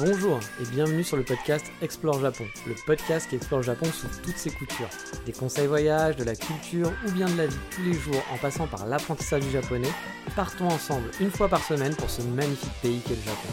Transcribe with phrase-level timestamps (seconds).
[0.00, 4.36] Bonjour et bienvenue sur le podcast Explore Japon, le podcast qui explore Japon sous toutes
[4.36, 4.88] ses coutures.
[5.26, 8.38] Des conseils voyage, de la culture ou bien de la vie tous les jours en
[8.38, 9.90] passant par l'apprentissage du japonais,
[10.36, 13.48] partons ensemble une fois par semaine pour ce magnifique pays qu'est le Japon.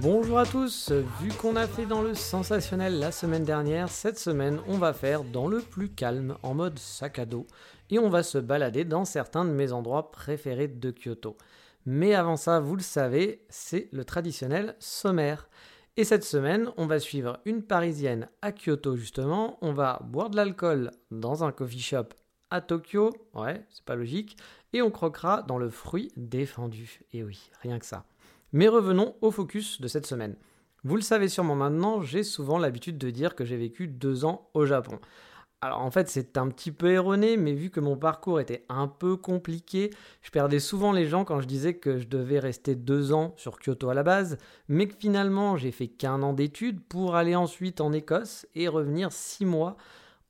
[0.00, 4.60] Bonjour à tous, vu qu'on a fait dans le sensationnel la semaine dernière, cette semaine
[4.66, 7.46] on va faire dans le plus calme, en mode sac à dos,
[7.90, 11.36] et on va se balader dans certains de mes endroits préférés de Kyoto.
[11.86, 15.48] Mais avant ça, vous le savez, c'est le traditionnel sommaire.
[15.96, 20.36] Et cette semaine, on va suivre une Parisienne à Kyoto justement, on va boire de
[20.36, 22.08] l'alcool dans un coffee shop
[22.50, 24.36] à Tokyo, ouais, c'est pas logique,
[24.72, 27.00] et on croquera dans le fruit défendu.
[27.12, 28.04] Et oui, rien que ça.
[28.52, 30.36] Mais revenons au focus de cette semaine.
[30.84, 34.50] Vous le savez sûrement maintenant, j'ai souvent l'habitude de dire que j'ai vécu deux ans
[34.54, 35.00] au Japon.
[35.64, 38.86] Alors en fait c'est un petit peu erroné, mais vu que mon parcours était un
[38.86, 39.88] peu compliqué,
[40.20, 43.58] je perdais souvent les gens quand je disais que je devais rester deux ans sur
[43.58, 44.36] Kyoto à la base,
[44.68, 49.10] mais que finalement j'ai fait qu'un an d'études pour aller ensuite en Écosse et revenir
[49.10, 49.78] six mois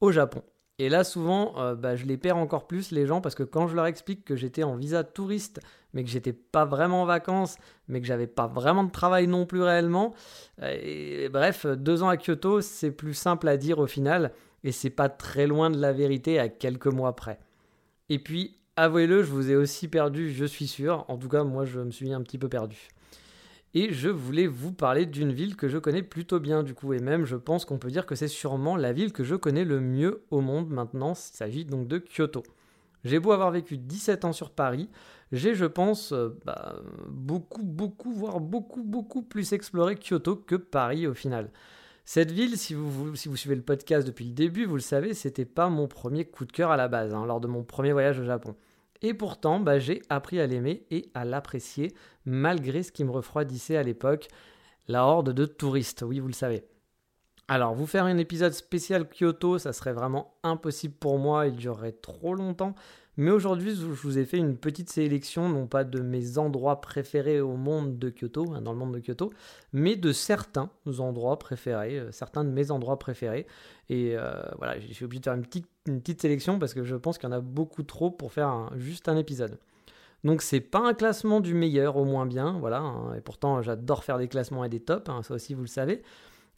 [0.01, 0.45] au Japon.
[0.79, 3.67] Et là souvent euh, bah, je les perds encore plus les gens parce que quand
[3.67, 5.59] je leur explique que j'étais en visa touriste,
[5.95, 7.57] mais que j'étais pas vraiment en vacances,
[7.89, 10.15] mais que j'avais pas vraiment de travail non plus réellement,
[10.63, 14.31] euh, bref deux ans à Kyoto c'est plus simple à dire au final
[14.65, 17.39] et c'est pas très loin de la vérité à quelques mois près.
[18.09, 21.05] Et puis, avouez-le, je vous ai aussi perdu, je suis sûr.
[21.09, 22.89] En tout cas, moi, je me suis un petit peu perdu.
[23.77, 27.01] Et je voulais vous parler d'une ville que je connais plutôt bien du coup, et
[27.01, 29.81] même je pense qu'on peut dire que c'est sûrement la ville que je connais le
[29.81, 32.45] mieux au monde maintenant, il s'agit donc de Kyoto.
[33.03, 34.89] J'ai beau avoir vécu 17 ans sur Paris,
[35.33, 36.77] j'ai je pense euh, bah,
[37.09, 41.51] beaucoup, beaucoup, voire beaucoup, beaucoup plus exploré Kyoto que Paris au final.
[42.05, 45.71] Cette ville, si vous, suivez le podcast depuis le début, vous le savez, c'était pas
[45.71, 48.25] mon premier coup de cœur à la base, hein, lors de mon premier voyage au
[48.25, 48.55] Japon.
[49.01, 51.95] Et pourtant, bah, j'ai appris à l'aimer et à l'apprécier,
[52.27, 54.29] malgré ce qui me refroidissait à l'époque,
[54.87, 56.65] la horde de touristes, oui, vous le savez.
[57.49, 61.93] Alors, vous faire un épisode spécial Kyoto, ça serait vraiment impossible pour moi, il durerait
[61.93, 62.75] trop longtemps,
[63.17, 67.41] mais aujourd'hui, je vous ai fait une petite sélection, non pas de mes endroits préférés
[67.41, 69.33] au monde de Kyoto, hein, dans le monde de Kyoto,
[69.73, 73.47] mais de certains endroits préférés, euh, certains de mes endroits préférés.
[73.89, 76.83] Et euh, voilà, j'ai suis obligé de faire une petite, une petite sélection parce que
[76.83, 79.59] je pense qu'il y en a beaucoup trop pour faire juste un épisode.
[80.25, 82.79] Donc c'est pas un classement du meilleur au moins bien, voilà.
[82.79, 85.69] Hein, et pourtant j'adore faire des classements et des tops, hein, ça aussi vous le
[85.69, 86.03] savez.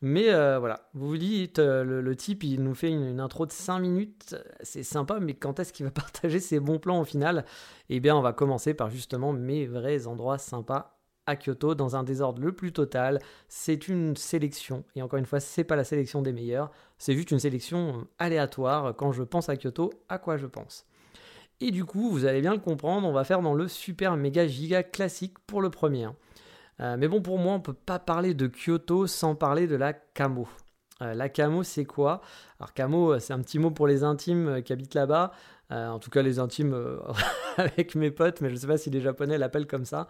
[0.02, 3.52] Mais euh, voilà, vous vous dites, euh, le, type, il nous fait une, intro de
[3.52, 7.44] 5 minutes, c'est sympa, mais quand est-ce qu'il va partager ses bons plans au final?
[7.88, 12.04] Eh bien, on va commencer par justement mes vrais endroits sympas à Kyoto, dans un
[12.04, 13.20] désordre le plus total.
[13.48, 17.30] C'est une sélection, et encore une fois, c'est pas la sélection des meilleurs, c'est juste
[17.30, 18.94] une sélection aléatoire.
[18.96, 20.86] Quand je pense à Kyoto, à quoi je pense?
[21.60, 24.46] Et du coup, vous allez bien le comprendre, on va faire dans le super méga
[24.46, 26.08] giga classique pour le premier.
[26.80, 29.76] Euh, mais bon, pour moi, on ne peut pas parler de Kyoto sans parler de
[29.76, 30.48] la Kamo.
[31.02, 32.20] Euh, la Kamo, c'est quoi?
[32.58, 35.32] Alors, Kamo, euh, c'est un petit mot pour les intimes qui habitent là-bas.
[35.70, 36.76] en tout cas, les intimes
[37.56, 40.08] avec mes potes, mais je ne sais pas si les Japonais l'appellent comme ça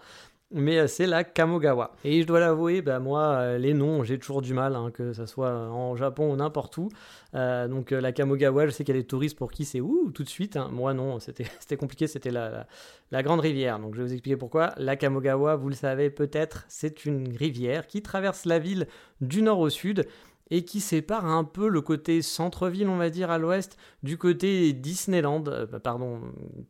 [0.52, 1.92] mais euh, c'est la Kamogawa.
[2.04, 5.12] Et je dois l'avouer, bah, moi, euh, les noms, j'ai toujours du mal, hein, que
[5.12, 6.88] ce soit en Japon ou n'importe où.
[7.34, 10.10] Euh, donc la Kamogawa, je sais qu'il y a des touristes pour qui c'est ouh
[10.12, 10.56] tout de suite.
[10.56, 10.70] Hein.
[10.72, 11.46] Moi non, c'était
[11.76, 12.66] compliqué, c'était la,
[13.10, 13.80] la, grande rivière.
[13.80, 14.72] Donc je vais vous expliquer pourquoi.
[14.76, 18.86] La Kamogawa, vous le savez peut-être, c'est une rivière qui traverse la ville
[19.20, 20.06] du nord au sud
[20.50, 24.72] et qui sépare un peu le côté centre-ville, on va dire, à l'ouest, du côté
[24.72, 25.42] Disneyland,
[25.82, 26.20] pardon,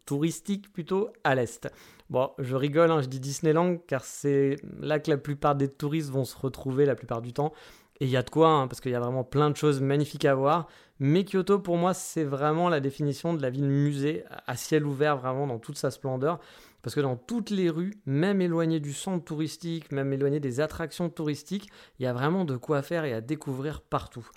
[0.06, 1.68] touristique plutôt, à l'est.
[2.08, 6.10] Bon, je rigole, hein, je dis Disneyland car c'est là que la plupart des touristes
[6.10, 7.52] vont se retrouver la plupart du temps.
[7.98, 9.80] Et il y a de quoi, hein, parce qu'il y a vraiment plein de choses
[9.80, 10.68] magnifiques à voir.
[11.00, 15.16] Mais Kyoto, pour moi, c'est vraiment la définition de la ville musée, à ciel ouvert,
[15.16, 16.38] vraiment dans toute sa splendeur.
[16.82, 21.08] Parce que dans toutes les rues, même éloignées du centre touristique, même éloignées des attractions
[21.08, 21.68] touristiques,
[21.98, 24.28] il y a vraiment de quoi faire et à découvrir partout.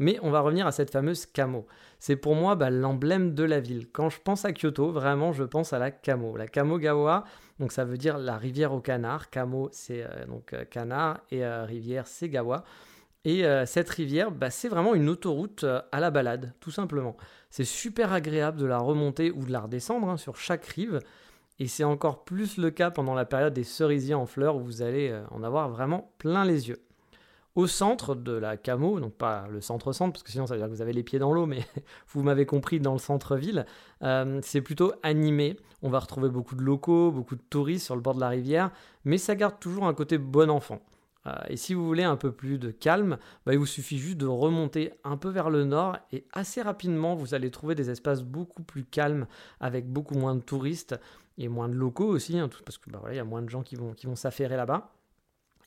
[0.00, 1.66] Mais on va revenir à cette fameuse Kamo.
[1.98, 3.86] C'est pour moi bah, l'emblème de la ville.
[3.92, 6.38] Quand je pense à Kyoto, vraiment, je pense à la Kamo.
[6.38, 7.24] La Kamogawa,
[7.58, 9.28] donc ça veut dire la rivière au canard.
[9.28, 12.64] Kamo, c'est euh, donc euh, canard et euh, rivière, c'est Gawa.
[13.26, 17.18] Et cette rivière, bah, c'est vraiment une autoroute à la balade, tout simplement.
[17.50, 21.00] C'est super agréable de la remonter ou de la redescendre hein, sur chaque rive.
[21.58, 24.80] Et c'est encore plus le cas pendant la période des cerisiers en fleurs où vous
[24.80, 26.80] allez en avoir vraiment plein les yeux.
[27.56, 30.68] Au centre de la camo, donc pas le centre-centre, parce que sinon ça veut dire
[30.68, 31.64] que vous avez les pieds dans l'eau, mais
[32.08, 33.66] vous m'avez compris, dans le centre-ville,
[34.02, 35.56] euh, c'est plutôt animé.
[35.82, 38.70] On va retrouver beaucoup de locaux, beaucoup de touristes sur le bord de la rivière,
[39.04, 40.80] mais ça garde toujours un côté bon enfant.
[41.26, 44.16] Euh, et si vous voulez un peu plus de calme, bah, il vous suffit juste
[44.16, 48.22] de remonter un peu vers le nord et assez rapidement vous allez trouver des espaces
[48.22, 49.26] beaucoup plus calmes
[49.60, 50.98] avec beaucoup moins de touristes
[51.36, 53.62] et moins de locaux aussi, hein, parce que bah, il y a moins de gens
[53.62, 54.92] qui vont, qui vont s'affairer là-bas.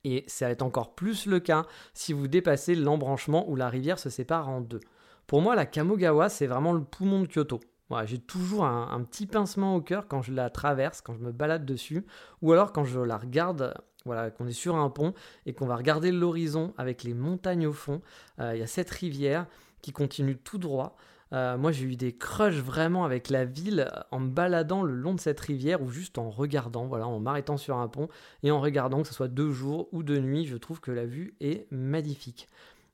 [0.03, 3.99] Et ça va être encore plus le cas si vous dépassez l'embranchement où la rivière
[3.99, 4.81] se sépare en deux.
[5.27, 7.61] Pour moi, la Kamogawa, c'est vraiment le poumon de Kyoto.
[8.05, 11.31] j'ai toujours un, un, petit pincement au cœur quand je la traverse, quand je me
[11.31, 12.05] balade dessus,
[12.41, 13.73] ou alors quand je la regarde
[14.05, 15.13] voilà, qu'on est sur un pont
[15.45, 18.01] et qu'on va regarder l'horizon avec les montagnes au fond.
[18.39, 19.47] Euh, il y a cette rivière
[19.81, 20.95] qui continue tout droit.
[21.33, 25.15] Euh, moi, j'ai eu des crushs vraiment avec la ville en me baladant le long
[25.15, 28.07] de cette rivière ou juste en regardant, voilà, en m'arrêtant sur un pont
[28.43, 31.05] et en regardant, que ce soit de jour ou de nuit, je trouve que la
[31.05, 32.47] vue est magnifique.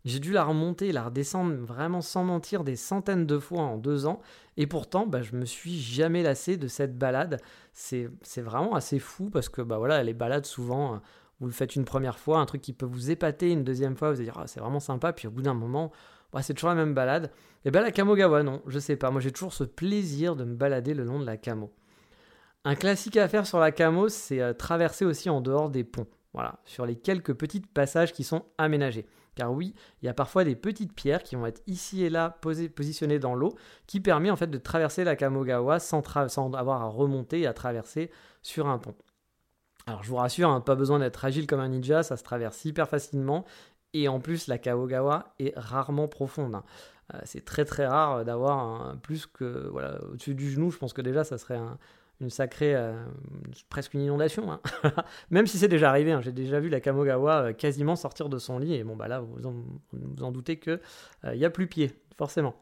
[0.06, 4.06] J'ai dû la remonter, la redescendre vraiment sans mentir des centaines de fois en deux
[4.06, 4.22] ans.
[4.56, 7.42] Et pourtant, bah, je me suis jamais lassé de cette balade.
[7.74, 10.98] C'est vraiment assez fou parce que bah, voilà, les balades, souvent, euh,
[11.40, 14.10] vous le faites une première fois, un truc qui peut vous épater une deuxième fois,
[14.10, 15.14] vous allez dire ah, c'est vraiment sympa.
[15.14, 15.92] Puis au bout d'un moment,
[16.34, 17.32] bah, c'est toujours la même balade.
[17.66, 19.12] Et bien la Kamogawa, non, je sais pas.
[19.12, 21.72] Moi j'ai toujours ce plaisir de me balader le long de la Camo.
[22.66, 26.08] Un classique à faire sur la Camo, c'est euh, traverser aussi en dehors des ponts.
[26.34, 29.08] Voilà, sur les quelques petits passages qui sont aménagés.
[29.36, 32.38] Car oui, il y a parfois des petites pierres qui vont être ici et là
[32.76, 33.56] positionnées dans l'eau,
[33.88, 36.04] qui permet en fait de traverser la Kamogawa sans,
[36.54, 38.96] avoir à remonter et à traverser sur un pont.
[39.90, 42.64] Alors je vous rassure, hein, pas besoin d'être agile comme un ninja, ça se traverse
[42.64, 43.44] hyper facilement.
[43.96, 46.54] Et en plus, la Kamogawa est rarement profonde.
[46.54, 46.64] Hein.
[47.16, 50.70] Euh, c'est très très rare d'avoir plus que voilà au-dessus du genou.
[50.70, 51.80] Je pense que déjà ça serait un,
[52.22, 53.04] une sacrée, euh,
[53.70, 54.52] presque une inondation.
[54.52, 54.62] Hein.
[55.32, 58.60] Même si c'est déjà arrivé, j'ai déjà vu la Kamogawa euh, quasiment sortir de son
[58.60, 59.38] lit, et bon, bah là, vous
[59.92, 60.80] vous en doutez qu'il
[61.24, 62.54] il n'y a plus pied, forcément.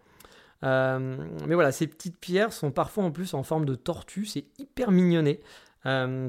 [0.62, 4.92] mais voilà, ces petites pierres sont parfois en plus en forme de tortue, c'est hyper
[4.92, 5.42] mignonné.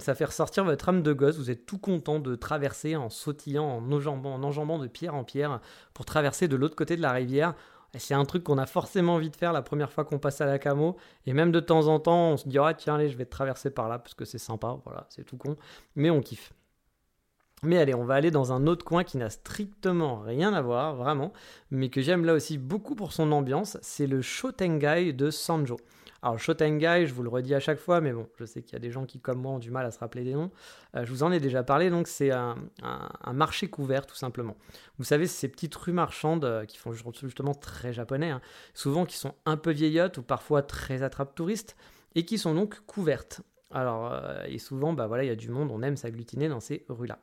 [0.00, 3.64] Ça fait ressortir votre âme de gosse, vous êtes tout content de traverser en sautillant,
[3.64, 5.60] en enjambant, en enjambant de pierre en pierre
[5.94, 7.54] pour traverser de l'autre côté de la rivière
[7.96, 10.46] c'est un truc qu'on a forcément envie de faire la première fois qu'on passe à
[10.46, 10.96] la camo.
[11.26, 13.70] Et même de temps en temps, on se dit, ah, tiens, allez, je vais traverser
[13.70, 14.78] par là parce que c'est sympa.
[14.84, 15.56] Voilà, c'est tout con.
[15.96, 16.52] Mais on kiffe.
[17.62, 20.94] Mais allez, on va aller dans un autre coin qui n'a strictement rien à voir,
[20.94, 21.32] vraiment,
[21.72, 25.76] mais que j'aime là aussi beaucoup pour son ambiance, c'est le Shotengai de Sanjo.
[26.20, 28.76] Alors, Shotengai, je vous le redis à chaque fois, mais bon, je sais qu'il y
[28.76, 30.50] a des gens qui, comme moi, ont du mal à se rappeler des noms.
[30.96, 32.56] Euh, je vous en ai déjà parlé, donc c'est un,
[33.32, 34.56] marché couvert, tout simplement.
[34.98, 38.40] Vous savez, ces petites rues marchandes euh, qui font justement très japonais, hein,
[38.74, 41.76] souvent qui sont un peu vieillottes ou parfois très attrape-touristes,
[42.16, 43.42] et qui sont donc couvertes.
[43.70, 46.60] Alors, euh, et souvent, bah voilà, il y a du monde, on aime s'agglutiner dans
[46.60, 47.20] ces rues-là.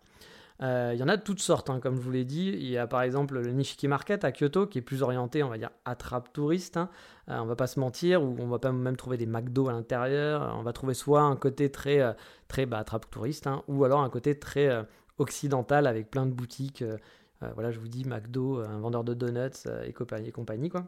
[0.62, 2.50] Euh, il y en a de toutes sortes, hein, comme je vous l'ai dit.
[2.50, 5.50] Il y a par exemple le Nishiki Market à Kyoto qui est plus orienté, on
[5.50, 6.78] va dire, attrape touriste.
[6.78, 6.90] Hein.
[7.30, 9.74] Euh, on va pas se mentir, ou on va pas même trouver des McDo à
[9.74, 10.56] l'intérieur.
[10.58, 12.14] On va trouver soit un côté très, euh,
[12.48, 14.70] très bah, attrape touriste, hein, ou alors un côté très
[15.18, 16.84] occidental avec plein de boutiques.
[17.54, 20.88] voilà, je vous dis McDo, un vendeur de donuts et compagnie, et compagnie quoi.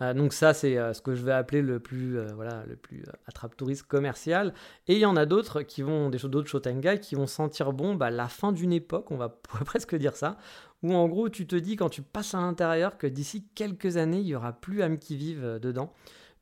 [0.00, 2.76] Euh, donc ça, c'est euh, ce que je vais appeler le plus, euh, voilà, le
[2.76, 4.54] plus attrape-touriste commercial.
[4.86, 8.10] Et il y en a d'autres qui vont, des d'autres qui vont sentir bon, bah,
[8.10, 9.28] la fin d'une époque, on va
[9.64, 10.36] presque dire ça,
[10.82, 14.20] où en gros, tu te dis quand tu passes à l'intérieur que d'ici quelques années,
[14.20, 15.92] il y aura plus âmes qui vivent dedans,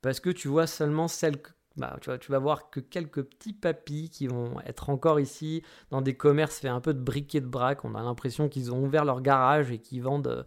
[0.02, 1.37] parce que tu vois seulement celles
[1.76, 6.00] bah, tu, tu vas voir que quelques petits papis qui vont être encore ici dans
[6.00, 7.85] des commerces fait un peu de briquet de braque.
[7.85, 10.47] On a l'impression qu'ils ont ouvert leur garage et qu'ils vendent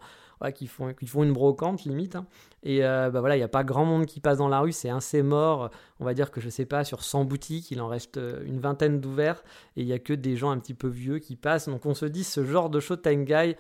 [0.54, 0.94] qui, font,
[1.24, 2.16] une brocante limite.
[2.16, 2.26] Hein.
[2.64, 4.72] Et euh, bah voilà, il n'y a pas grand monde qui passe dans la rue,
[4.72, 5.70] c'est assez mort.
[6.00, 8.60] On va dire que je sais pas, sur 100 boutiques, il en reste euh, une
[8.60, 9.44] vingtaine d'ouverts
[9.76, 11.68] et il n'y a que des gens un petit peu vieux qui passent.
[11.68, 13.58] Donc on se dit, ce genre de Shotengai,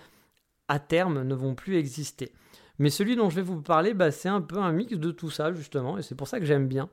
[0.67, 2.31] à terme, ne vont plus exister.
[2.77, 5.29] Mais celui dont je vais vous parler, bah, c'est un peu un mix de tout
[5.29, 6.89] ça, justement, et c'est pour ça que j'aime bien.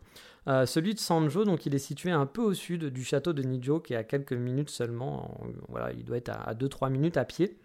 [0.48, 3.42] Euh, celui de Sanjo, donc il est situé un peu au sud du château de
[3.42, 5.40] Nijo, qui est à quelques minutes seulement.
[5.68, 7.56] voilà, il doit être à 2-3 minutes à pied.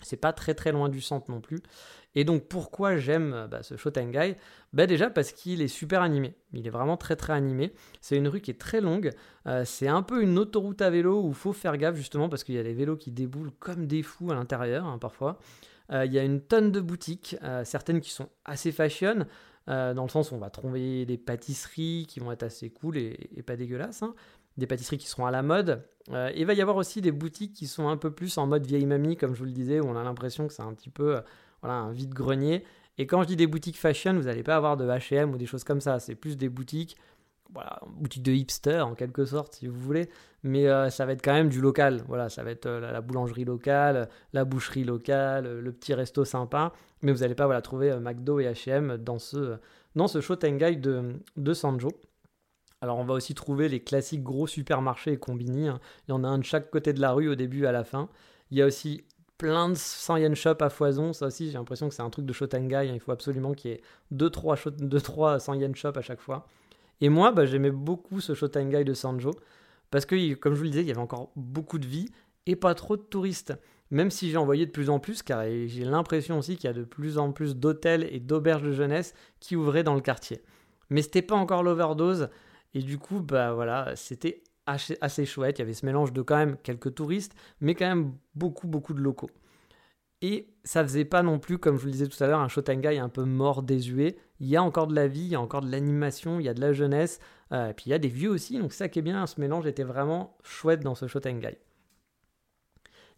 [0.00, 1.60] C'est pas très très loin du centre non plus.
[2.16, 4.36] Et donc pourquoi j'aime euh, bah, ce Shotengai
[4.72, 6.34] bah Déjà parce qu'il est super animé.
[6.52, 7.72] Il est vraiment très très animé.
[8.00, 9.12] C'est une rue qui est très longue.
[9.46, 12.42] Euh, c'est un peu une autoroute à vélo où il faut faire gaffe justement parce
[12.42, 15.38] qu'il y a des vélos qui déboulent comme des fous à l'intérieur hein, parfois.
[15.92, 19.24] Euh, il y a une tonne de boutiques, certaines qui sont assez fashion,
[19.68, 23.44] dans le sens où on va trouver des pâtisseries qui vont être assez cool et,
[23.46, 24.02] pas dégueulasses.
[24.02, 24.16] Hein
[24.56, 25.82] des pâtisseries qui seront à la mode.
[26.10, 28.66] Euh, il va y avoir aussi des boutiques qui sont un peu plus en mode
[28.66, 30.90] vieille mamie, comme je vous le disais, où on a l'impression que c'est un petit
[30.90, 31.20] peu euh,
[31.62, 32.64] voilà, un vide-grenier.
[32.98, 35.46] Et quand je dis des boutiques fashion, vous n'allez pas avoir de HM ou des
[35.46, 35.98] choses comme ça.
[35.98, 36.96] C'est plus des boutiques
[37.52, 40.08] voilà, boutique de hipster en quelque sorte, si vous voulez,
[40.42, 42.02] mais euh, ça va être quand même du local.
[42.08, 46.72] Voilà, ça va être euh, la, boulangerie locale, la boucherie locale, le petit resto sympa,
[47.02, 49.56] mais vous n'allez pas voilà, trouver McDo et H&M dans ce,
[49.94, 51.88] dans ce Shotengai de, de Sanjo.
[52.80, 55.68] Alors on va aussi trouver les classiques gros supermarchés et combini.
[55.68, 55.80] Hein.
[56.06, 57.72] Il y en a un de chaque côté de la rue au début et à
[57.72, 58.08] la fin.
[58.50, 59.04] Il y a aussi
[59.38, 61.12] plein de 100 yen shop à foison.
[61.12, 62.88] Ça aussi, j'ai l'impression que c'est un truc de Shotengai.
[62.88, 62.94] Hein.
[62.94, 63.80] Il faut absolument qu'il y ait
[64.14, 66.46] 2-3 100 yen shop à chaque fois.
[67.00, 69.32] Et moi, bah, j'aimais beaucoup ce Shotengai de Sanjo.
[69.90, 72.08] Parce que, comme je vous le disais, il y avait encore beaucoup de vie
[72.46, 73.54] et pas trop de touristes.
[73.90, 76.72] Même si j'ai envoyé de plus en plus, car j'ai l'impression aussi qu'il y a
[76.72, 80.42] de plus en plus d'hôtels et d'auberges de jeunesse qui ouvraient dans le quartier.
[80.90, 82.28] Mais c'était pas encore l'overdose.
[82.76, 85.58] Et du coup, bah voilà, c'était assez chouette.
[85.58, 88.92] Il y avait ce mélange de quand même quelques touristes, mais quand même beaucoup, beaucoup
[88.92, 89.30] de locaux.
[90.20, 92.48] Et ça faisait pas non plus, comme je vous le disais tout à l'heure, un
[92.48, 94.18] Shotengai un peu mort, désuet.
[94.40, 96.50] Il y a encore de la vie, il y a encore de l'animation, il y
[96.50, 97.18] a de la jeunesse,
[97.52, 99.40] euh, et puis il y a des vieux aussi, donc ça qui est bien, ce
[99.40, 101.58] mélange était vraiment chouette dans ce Shotengai.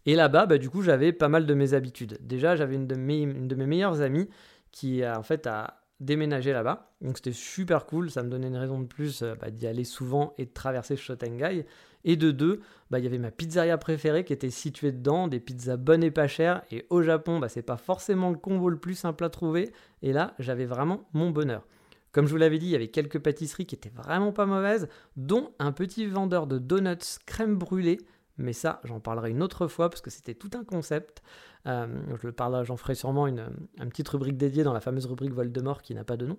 [0.05, 2.17] Et là-bas, bah, du coup, j'avais pas mal de mes habitudes.
[2.21, 4.29] Déjà, j'avais une, une de mes meilleures amies
[4.71, 6.91] qui, en fait, a déménager là-bas.
[7.01, 9.83] Donc c'était super cool, ça me donnait une raison de plus euh, bah, d'y aller
[9.83, 11.65] souvent et de traverser Shotengai.
[12.05, 15.41] Et de deux, bah, il y avait ma pizzeria préférée qui était située dedans, des
[15.41, 16.61] pizzas bonnes et pas chères.
[16.71, 19.71] Et au Japon, bah, c'est pas forcément le combo le plus simple à trouver.
[20.01, 21.65] Et là, j'avais vraiment mon bonheur.
[22.11, 24.87] Comme je vous l'avais dit, il y avait quelques pâtisseries qui étaient vraiment pas mauvaises,
[25.15, 27.99] dont un petit vendeur de donuts crème brûlée
[28.39, 31.21] mais ça, j'en parlerai une autre fois parce que c'était tout un concept.
[31.67, 31.87] Euh,
[32.23, 33.45] je parle, j'en ferai sûrement une,
[33.77, 36.37] petite rubrique dédiée dans la fameuse rubrique Voldemort qui n'a pas de nom.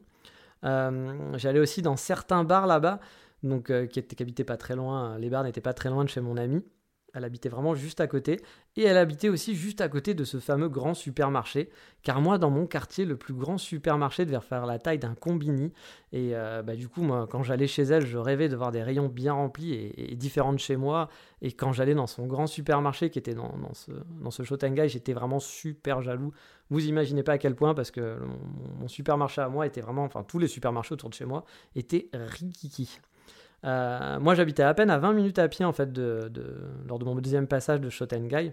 [0.65, 3.01] Euh, j'allais aussi dans certains bars là-bas,
[3.43, 5.19] donc euh, qui, étaient, qui habitaient pas très loin.
[5.19, 6.65] Les bars n'étaient pas très loin de chez mon ami.
[7.15, 8.41] Elle habitait vraiment juste à côté.
[8.77, 11.71] Et elle habitait aussi juste à côté de ce fameux grand supermarché.
[12.03, 15.73] Car moi, dans mon quartier, le plus grand supermarché devait faire la taille d'un combini.
[16.13, 18.83] Et euh, bah, du coup, moi, quand j'allais chez elle, je rêvais de voir des
[18.83, 21.09] rayons bien remplis et, différents de chez moi.
[21.43, 23.91] Et quand j'allais dans son grand supermarché qui était dans, ce,
[24.21, 24.43] dans ce
[24.87, 26.33] j'étais vraiment super jaloux.
[26.71, 30.05] Vous imaginez pas à quel point, parce que mon, mon supermarché à moi était vraiment,
[30.05, 33.01] enfin tous les supermarchés autour de chez moi étaient rikiki.
[33.65, 36.31] Euh, moi, j'habitais à peine à 20 minutes à pied en fait de,
[36.87, 38.53] lors de mon deuxième passage de Shotengai.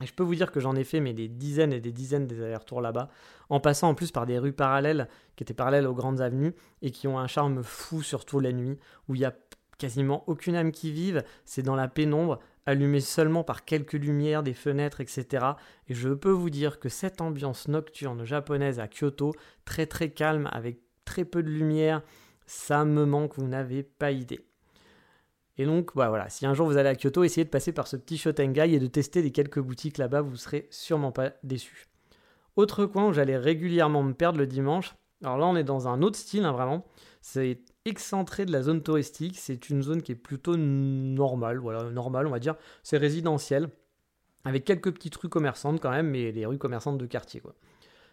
[0.00, 2.26] Et je peux vous dire que j'en ai fait mais des dizaines et des dizaines
[2.26, 3.08] des allers-retours là-bas,
[3.48, 6.90] en passant en plus par des rues parallèles qui étaient parallèles aux grandes avenues et
[6.92, 9.34] qui ont un charme fou, surtout la nuit, où il y a
[9.76, 14.52] quasiment aucune âme qui vive, c'est dans la pénombre, allumé seulement par quelques lumières des
[14.52, 15.46] fenêtres, etc.
[15.88, 19.32] Et je peux vous dire que cette ambiance nocturne japonaise à Kyoto,
[19.64, 22.02] très très calme, avec très peu de lumière,
[22.48, 24.40] ça me manque, vous n'avez pas idée.
[25.58, 27.86] Et donc, bah voilà, si un jour vous allez à Kyoto, essayez de passer par
[27.86, 31.88] ce petit Shotengai et de tester les quelques boutiques là-bas, vous serez sûrement pas déçus.
[32.56, 36.00] Autre coin où j'allais régulièrement me perdre le dimanche, alors là on est dans un
[36.02, 36.86] autre style hein, vraiment,
[37.20, 42.26] c'est excentré de la zone touristique, c'est une zone qui est plutôt normale, voilà, normale
[42.26, 43.68] on va dire, c'est résidentiel,
[44.44, 47.54] avec quelques petites rues commerçantes quand même, mais les rues commerçantes de quartier quoi.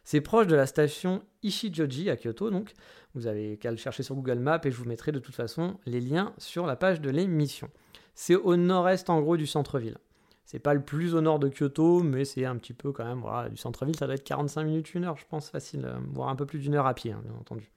[0.06, 2.74] C'est proche de la station Ishijoji à Kyoto, donc
[3.16, 5.80] vous avez qu'à le chercher sur Google Maps et je vous mettrai de toute façon
[5.88, 7.72] les liens sur la page de l'émission.
[8.14, 9.98] C'est au nord-est en gros du centre-ville.
[10.46, 13.24] C'est pas le plus au nord de Kyoto, mais c'est un petit peu quand même,
[13.50, 16.36] du centre-ville, ça doit être 45 minutes, une heure, je pense, facile, euh, voire un
[16.36, 17.72] peu plus d'une heure à pied, hein, bien entendu.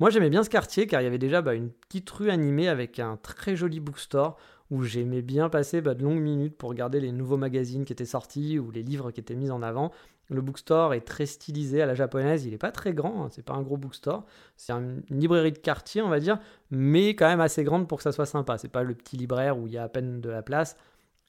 [0.00, 2.66] Moi j'aimais bien ce quartier car il y avait déjà bah, une petite rue animée
[2.66, 4.36] avec un très joli bookstore
[4.72, 8.04] où j'aimais bien passer bah, de longues minutes pour regarder les nouveaux magazines qui étaient
[8.04, 9.92] sortis ou les livres qui étaient mis en avant.
[10.28, 13.44] Le bookstore est très stylisé à la japonaise, il n'est pas très grand, hein, c'est
[13.44, 14.24] pas un gros bookstore,
[14.56, 16.38] c'est une librairie de quartier on va dire,
[16.70, 18.56] mais quand même assez grande pour que ça soit sympa.
[18.56, 20.76] C'est pas le petit libraire où il y a à peine de la place.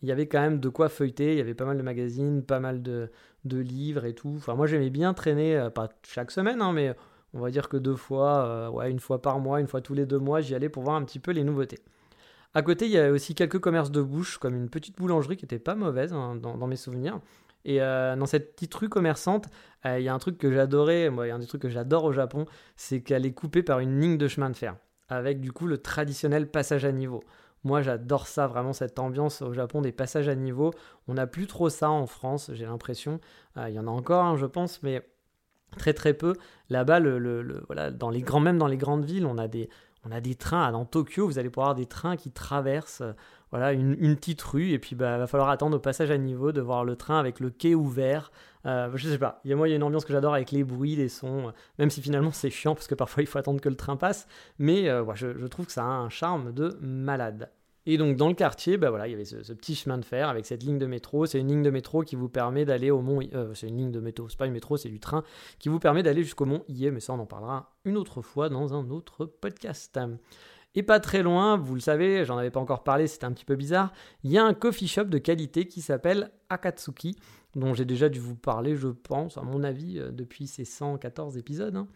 [0.02, 2.44] Il y avait quand même de quoi feuilleter, il y avait pas mal de magazines,
[2.44, 3.10] pas mal de,
[3.46, 4.34] livres et tout.
[4.38, 6.96] Enfin moi j'aimais bien traîner, euh, pas chaque semaine, hein, mais
[7.34, 9.94] on va dire que deux fois, euh, ouais, une fois par mois, une fois tous
[9.94, 11.80] les deux mois, j'y allais pour voir un petit peu les nouveautés.
[12.54, 15.46] À côté, il y a aussi quelques commerces de bouche, comme une petite boulangerie qui
[15.46, 17.20] était pas mauvaise hein, dans, mes souvenirs.
[17.66, 19.48] Et euh, dans cette petite rue commerçante,
[19.86, 21.62] euh, il y a un truc que j'adorais, moi, il y a un des trucs
[21.62, 24.76] que j'adore au Japon, c'est qu'elle est coupée par une ligne de chemin de fer,
[25.10, 27.24] avec du coup le traditionnel passage à niveau.
[27.64, 30.72] Moi, j'adore ça, vraiment, cette ambiance au Japon des passages à niveau.
[31.08, 33.20] On n'a plus trop ça en France, j'ai l'impression.
[33.58, 35.08] Euh, il y en a encore, je pense, mais
[35.78, 36.34] très très peu.
[36.70, 39.70] Là-bas, le, voilà, dans les grands, même dans les grandes villes, on a des,
[40.06, 40.70] on a des trains.
[40.74, 43.04] Dans Tokyo, vous allez pouvoir avoir des trains qui traversent
[43.54, 44.72] voilà, une, petite rue.
[44.72, 47.20] Et puis, il bah, va falloir attendre au passage à niveau de voir le train
[47.20, 48.32] avec le quai ouvert.
[48.66, 49.42] Euh, je sais pas.
[49.46, 51.54] Moi, il y a une ambiance que j'adore avec les bruits, les sons.
[51.78, 54.28] Même si finalement, c'est chiant parce que parfois, il faut attendre que le train passe.
[54.58, 57.52] Mais euh, je, trouve que ça a un charme de malade.
[57.86, 60.30] Et donc dans le quartier, bah voilà, il y avait ce, petit chemin de fer
[60.30, 61.28] avec cette ligne de métro.
[61.28, 63.20] C'est une ligne de métro qui vous permet d'aller au mont.
[63.36, 65.24] Euh, c'est une ligne de métro, pas une métro, c'est du train
[65.60, 66.90] qui vous permet d'aller jusqu'au mont Ié.
[66.90, 70.00] Mais ça, on en parlera une autre fois dans un autre podcast.
[70.76, 73.46] Et pas très loin, vous le savez, j'en avais pas encore parlé, c'était un petit
[73.46, 77.16] peu bizarre, il y a un coffee shop de qualité qui s'appelle Akatsuki,
[77.56, 81.38] dont j'ai déjà dû vous parler, je pense, à mon avis, euh, depuis ces 114
[81.38, 81.76] épisodes.
[81.76, 81.88] Hein.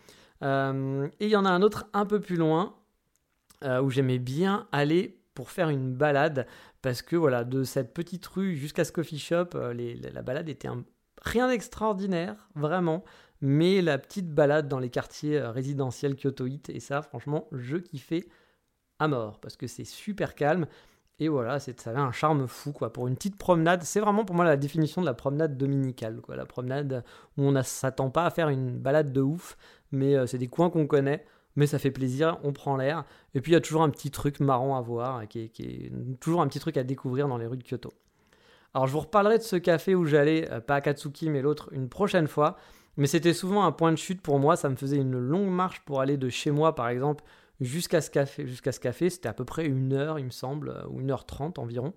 [0.43, 2.75] Euh, et il y en a un autre un peu plus loin,
[3.63, 6.45] euh, où j'aimais bien aller pour faire une balade,
[6.83, 10.69] parce que voilà, de cette petite rue jusqu'à ce coffee shop, la balade était
[11.23, 13.03] rien d'extraordinaire, vraiment
[13.39, 18.27] mais la petite balade dans les quartiers résidentiels kyotoïtes, et ça, franchement, je kiffais
[18.99, 20.67] à mort parce que c'est super calme.
[21.19, 22.93] Et voilà, ça avait un charme fou quoi.
[22.93, 26.21] Pour une petite promenade, c'est vraiment pour moi la définition de la promenade dominicale.
[26.21, 26.35] Quoi.
[26.35, 27.03] La promenade
[27.37, 29.57] où on ne s'attend pas à faire une balade de ouf,
[29.91, 31.25] mais euh, c'est des coins qu'on connaît,
[31.55, 33.03] mais ça fait plaisir, on prend l'air.
[33.33, 36.41] Et puis il y a toujours un petit truc marrant à voir, qui est, toujours
[36.41, 37.93] un petit truc à découvrir dans les rues de Kyoto.
[38.75, 41.69] Alors je vous reparlerai de ce café où j'allais, euh, pas à Katsuki mais l'autre,
[41.71, 42.57] une prochaine fois.
[42.95, 45.81] Mais c'était souvent un point de chute pour moi, ça me faisait une longue marche
[45.81, 47.23] pour aller de chez moi par exemple
[47.61, 48.47] jusqu'à ce café.
[48.47, 51.59] Jusqu'à c'était à peu près une heure, il me semble, euh, ou une heure trente
[51.59, 51.93] environ.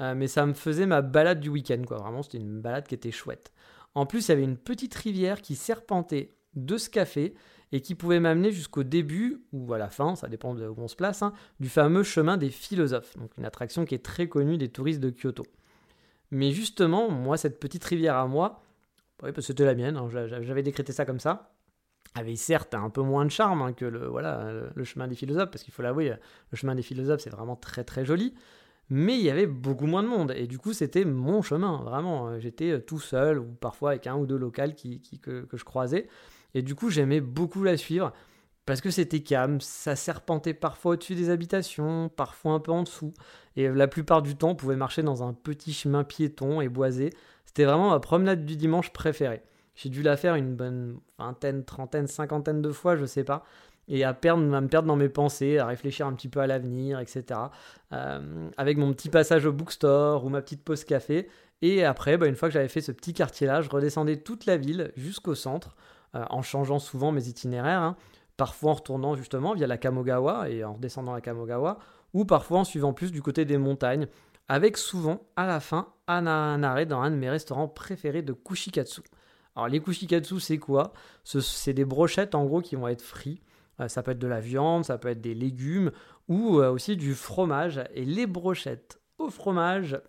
[0.00, 1.98] Euh, mais ça me faisait ma balade du week-end, quoi.
[1.98, 3.52] Vraiment, c'était une balade qui était chouette.
[3.94, 7.34] En plus, il y avait une petite rivière qui serpentait de ce café
[7.72, 10.88] et qui pouvait m'amener jusqu'au début, ou à la fin, ça dépend de où on
[10.88, 14.56] se place, hein, du fameux chemin des philosophes, donc une attraction qui est très connue
[14.56, 15.44] des touristes de Kyoto.
[16.30, 18.62] Mais justement, moi, cette petite rivière à moi,
[19.22, 21.52] oui, que c'était la mienne, hein, j'avais décrété ça comme ça,
[22.18, 25.50] avait certes un peu moins de charme hein, que le, voilà, le chemin des philosophes,
[25.50, 26.14] parce qu'il faut l'avouer,
[26.50, 28.34] le chemin des philosophes, c'est vraiment très très joli,
[28.90, 32.38] mais il y avait beaucoup moins de monde, et du coup c'était mon chemin, vraiment,
[32.40, 36.08] j'étais euh, tout seul, ou parfois avec un ou deux locales qui, que, je croisais,
[36.54, 38.12] et du coup j'aimais beaucoup la suivre,
[38.64, 43.12] parce que c'était calme, ça serpentait parfois au-dessus des habitations, parfois un peu en dessous,
[43.56, 47.10] et la plupart du temps on pouvait marcher dans un petit chemin piéton et boisé,
[47.44, 49.42] c'était vraiment ma promenade du dimanche préférée.
[49.78, 53.44] J'ai dû la faire une bonne vingtaine, trentaine, cinquantaine de fois, je sais pas.
[53.86, 56.98] Et à, perdre, me perdre dans mes pensées, à réfléchir un petit peu à l'avenir,
[56.98, 57.22] etc.
[57.92, 61.28] Euh, avec mon petit passage au bookstore ou ma petite pause café.
[61.62, 64.56] Et après, bah, une fois que j'avais fait ce petit quartier-là, je redescendais toute la
[64.56, 65.76] ville jusqu'au centre,
[66.16, 67.82] euh, en changeant souvent mes itinéraires.
[67.82, 67.96] Hein.
[68.36, 71.78] parfois en retournant justement via la Kamogawa et en redescendant la Kamogawa,
[72.14, 74.08] ou parfois en suivant plus du côté des montagnes,
[74.48, 76.26] avec souvent à la fin un
[76.64, 79.02] arrêt dans un de mes restaurants préférés de Kushikatsu.
[79.58, 80.92] Alors les kushikatsu, c'est quoi?
[81.24, 83.42] C'est des brochettes en gros qui vont être frites.
[83.80, 85.90] Euh, ça peut être de la viande, ça peut être des légumes
[86.28, 87.80] ou euh, aussi du fromage.
[87.92, 90.00] Et les brochettes au fromage,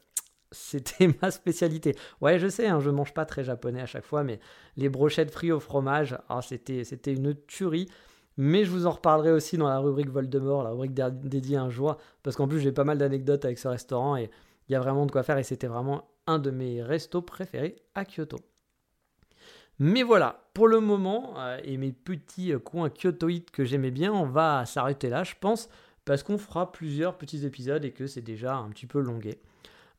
[0.51, 1.95] c'était ma spécialité.
[2.21, 4.39] Ouais, je sais, hein, je mange pas très japonais à chaque fois, mais
[4.77, 7.87] les brochettes frites au fromage, ah, c'était, c'était une tuerie.
[8.37, 11.97] Mais je vous en reparlerai aussi dans la rubrique Voldemort, la rubrique dédiée un jour,
[12.21, 14.29] parce qu'en plus j'ai pas mal d'anecdotes avec ce restaurant et
[14.69, 17.75] il y a vraiment de quoi faire et c'était vraiment un de mes restos préférés
[17.95, 18.37] à Kyoto.
[19.79, 24.11] Mais voilà, pour le moment, euh, et mes petits euh, coins kyotoïdes que j'aimais bien,
[24.11, 25.69] on va s'arrêter là, je pense,
[26.03, 29.39] parce qu'on fera plusieurs petits épisodes et que c'est déjà un petit peu longué.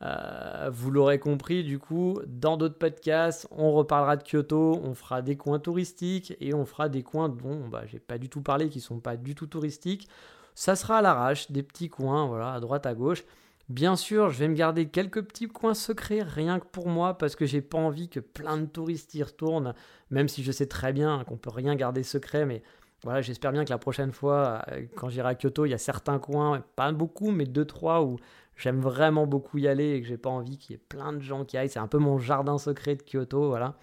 [0.02, 5.22] Euh, vous l'aurez compris, du coup, dans d'autres podcasts, on reparlera de Kyoto, on fera
[5.22, 8.68] des coins touristiques et on fera des coins dont bah, j'ai pas du tout parlé,
[8.68, 10.08] qui sont pas du tout touristiques.
[10.54, 13.24] Ça sera à l'arrache, des petits coins, voilà, à droite, à gauche.
[13.70, 17.37] Bien sûr, je vais me garder quelques petits coins secrets, rien que pour moi, parce
[17.37, 19.74] que j'ai pas envie que plein de touristes y retournent,
[20.11, 22.64] même si je sais très bien qu'on peut rien garder secret, mais
[23.04, 25.78] voilà, j'espère bien que la prochaine fois, euh, quand j'irai à Kyoto, il y a
[25.78, 28.16] certains coins, pas beaucoup, mais deux, trois, où
[28.56, 31.20] j'aime vraiment beaucoup y aller et que j'ai pas envie qu'il y ait plein de
[31.20, 31.68] gens qui aillent.
[31.68, 33.76] C'est un peu mon jardin secret de Kyoto, voilà.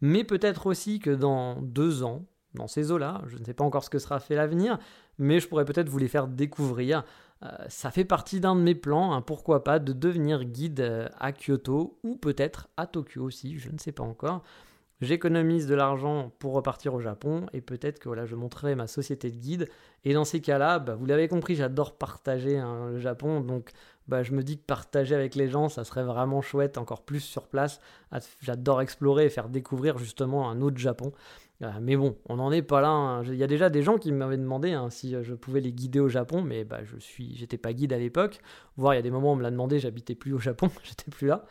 [0.00, 2.24] Mais peut-être aussi que dans deux ans,
[2.54, 4.80] dans ces eaux-là, je ne sais pas encore ce que sera fait l'avenir,
[5.18, 7.04] mais je pourrais peut-être vous les faire découvrir.
[7.44, 11.08] Euh, ça fait partie d'un de mes plans, hein, pourquoi pas, de devenir guide euh,
[11.18, 14.42] à Kyoto ou peut-être à Tokyo aussi, je ne sais pas encore.
[15.00, 19.30] J'économise de l'argent pour repartir au Japon et peut-être que voilà, je montrerai ma société
[19.30, 19.68] de guide.
[20.04, 23.70] Et dans ces cas-là, bah, vous l'avez compris, j'adore partager hein, le Japon, donc
[24.08, 27.20] bah, je me dis que partager avec les gens, ça serait vraiment chouette, encore plus
[27.20, 27.80] sur place.
[28.40, 31.12] J'adore explorer et faire découvrir justement un autre Japon.
[31.62, 32.88] Euh, mais bon, on n'en est pas là.
[32.88, 33.24] Hein.
[33.24, 35.72] Il y a déjà des gens qui m'avaient demandé hein, si euh, je pouvais les
[35.72, 38.40] guider au Japon, mais bah, je suis, j'étais pas guide à l'époque.
[38.76, 40.70] Voire il y a des moments où on me l'a demandé, j'habitais plus au Japon,
[40.84, 41.44] j'étais plus là,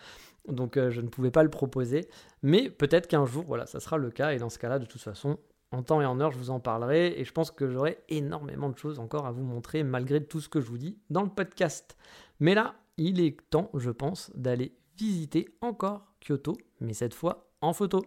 [0.47, 2.07] donc euh, je ne pouvais pas le proposer.
[2.41, 4.31] Mais peut-être qu'un jour, voilà, ça sera le cas.
[4.31, 5.37] Et dans ce cas-là, de toute façon,
[5.71, 7.19] en temps et en heure, je vous en parlerai.
[7.19, 10.47] Et je pense que j'aurai énormément de choses encore à vous montrer, malgré tout ce
[10.47, 11.97] que je vous dis dans le podcast.
[12.39, 17.73] Mais là, il est temps, je pense, d'aller visiter encore Kyoto, mais cette fois en
[17.73, 18.05] photo.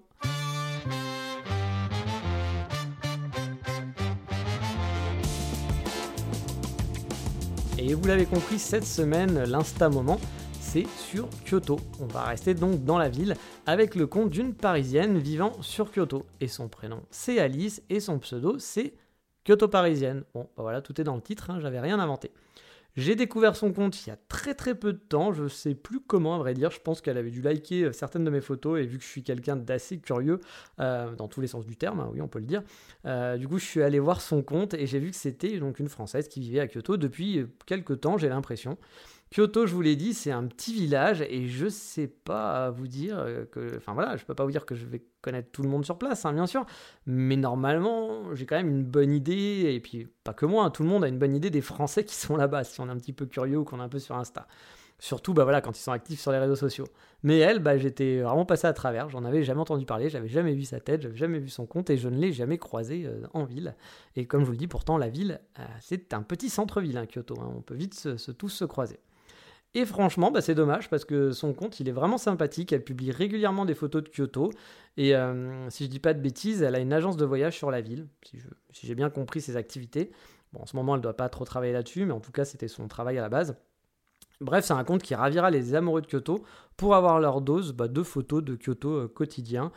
[7.77, 10.21] Et vous l'avez compris, cette semaine, l'Insta Moment,
[10.61, 11.81] c'est sur Kyoto.
[11.99, 13.35] On va rester donc dans la ville
[13.66, 16.25] avec le compte d'une Parisienne vivant sur Kyoto.
[16.40, 18.95] Et son prénom, c'est Alice et son pseudo, c'est
[19.45, 20.23] Kyoto parisienne.
[20.35, 22.31] Bon, bah voilà, tout est dans le titre, hein, j'avais rien inventé.
[22.96, 26.00] J'ai découvert son compte il y a très très peu de temps, je sais plus
[26.00, 28.81] comment à vrai dire, je pense qu'elle avait dû liker euh, certaines de mes photos.
[28.81, 30.40] Et vu que je suis quelqu'un d'assez curieux,
[30.81, 32.62] euh, dans tous les sens du terme, hein, oui on peut le dire,
[33.07, 35.79] euh, du coup je suis allé voir son compte et j'ai vu que c'était donc
[35.79, 38.76] une Française qui vivait à Kyoto depuis quelques temps j'ai l'impression.
[39.33, 43.25] Kyoto, je vous l'ai dit, c'est un petit village et je sais pas vous dire
[43.53, 43.77] que.
[43.77, 45.99] Enfin voilà, je peux pas vous dire que je vais connaître tout le monde sur
[45.99, 46.66] place, hein, bien sûr,
[47.07, 50.83] mais normalement, j'ai quand même une bonne idée, et puis pas que moi, hein, tout
[50.83, 52.97] le monde a une bonne idée des Français qui sont là-bas, si on est un
[52.97, 54.49] petit peu curieux ou qu'on est un peu sur Insta.
[54.99, 56.87] Surtout, bah voilà, quand ils sont actifs sur les réseaux sociaux.
[57.23, 60.55] Mais elle, bah, j'étais vraiment passé à travers, j'en avais jamais entendu parler, j'avais jamais
[60.55, 63.23] vu sa tête, j'avais jamais vu son compte et je ne l'ai jamais croisé euh,
[63.33, 63.77] en ville.
[64.16, 67.07] Et comme je vous le dis, pourtant, la ville, euh, c'est un petit centre-ville, hein,
[67.07, 68.99] Kyoto, on peut vite tous se croiser.
[69.74, 72.72] Et franchement, bah, c'est dommage parce que son compte, il est vraiment sympathique.
[72.72, 74.50] Elle publie régulièrement des photos de Kyoto.
[74.96, 77.70] Et euh, si je dis pas de bêtises, elle a une agence de voyage sur
[77.70, 78.38] la ville, si,
[78.87, 80.11] j'ai bien compris ses activités.
[80.52, 82.44] Bon, en ce moment, elle ne doit pas trop travailler là-dessus, mais en tout cas,
[82.44, 83.56] c'était son travail à la base.
[84.40, 86.42] Bref, c'est un compte qui ravira les amoureux de Kyoto
[86.76, 89.70] pour avoir leur dose bah, de photos de Kyoto euh, quotidien.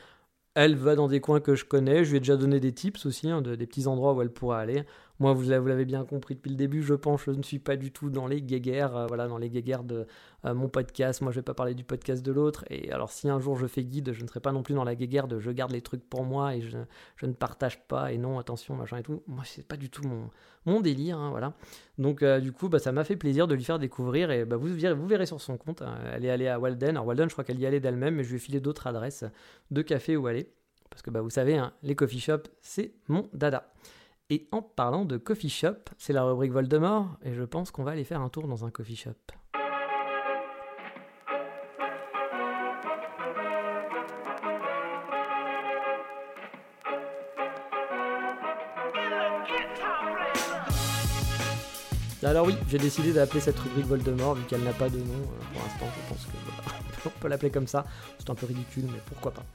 [0.56, 3.06] Elle va dans des coins que je connais, je lui ai déjà donné des tips
[3.06, 4.86] aussi, hein, des petits endroits où elle pourrait aller.
[5.20, 7.92] Moi, vous, l'avez bien compris depuis le début, je pense, je ne suis pas du
[7.92, 10.08] tout dans les guéguerres, euh, voilà, dans les guéguerres de
[10.46, 11.22] euh, mon podcast.
[11.22, 12.66] Moi, je vais pas parler du podcast de l'autre.
[12.70, 14.84] Et alors, si un jour je fais guide, je ne serai pas non plus dans
[14.84, 16.78] la guéguerre de je garde les trucs pour moi et je,
[17.26, 19.22] ne partage pas et non, attention, machin et tout.
[19.28, 20.04] Moi, c'est pas du tout
[20.66, 21.54] mon, délire, hein, voilà.
[22.00, 24.58] Donc, euh, du coup, bah, ça m'a fait plaisir de lui faire découvrir et bah,
[24.58, 25.84] vous, verrez, vous verrez sur son compte.
[25.84, 25.96] Hein.
[26.12, 26.92] elle est allée à Walden.
[26.92, 29.26] Alors, Walden, je crois qu'elle y allait d'elle-même, mais je lui ai filé d'autres adresses
[29.70, 30.50] de café où aller.
[30.90, 33.72] Parce que bah, vous savez, hein, les coffee shops, c'est mon dada.
[34.34, 37.92] Et en parlant de coffee shop, c'est la rubrique Voldemort, et je pense qu'on va
[37.92, 39.12] aller faire un tour dans un coffee shop.
[52.24, 55.54] Alors oui, j'ai décidé d'appeler cette rubrique Voldemort vu qu'elle n'a pas de nom euh,
[55.54, 55.86] pour l'instant.
[55.96, 57.86] Je pense que on peut l'appeler comme ça.
[58.18, 59.46] C'est un peu ridicule, mais pourquoi pas.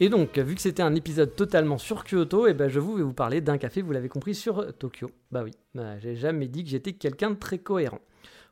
[0.00, 2.94] Et donc, vu que c'était un épisode totalement sur Kyoto, et eh ben je vous
[2.94, 5.10] vais vous parler d'un café, vous l'avez compris, sur Tokyo.
[5.30, 8.00] Bah oui, bah, j'ai jamais dit que j'étais quelqu'un de très cohérent.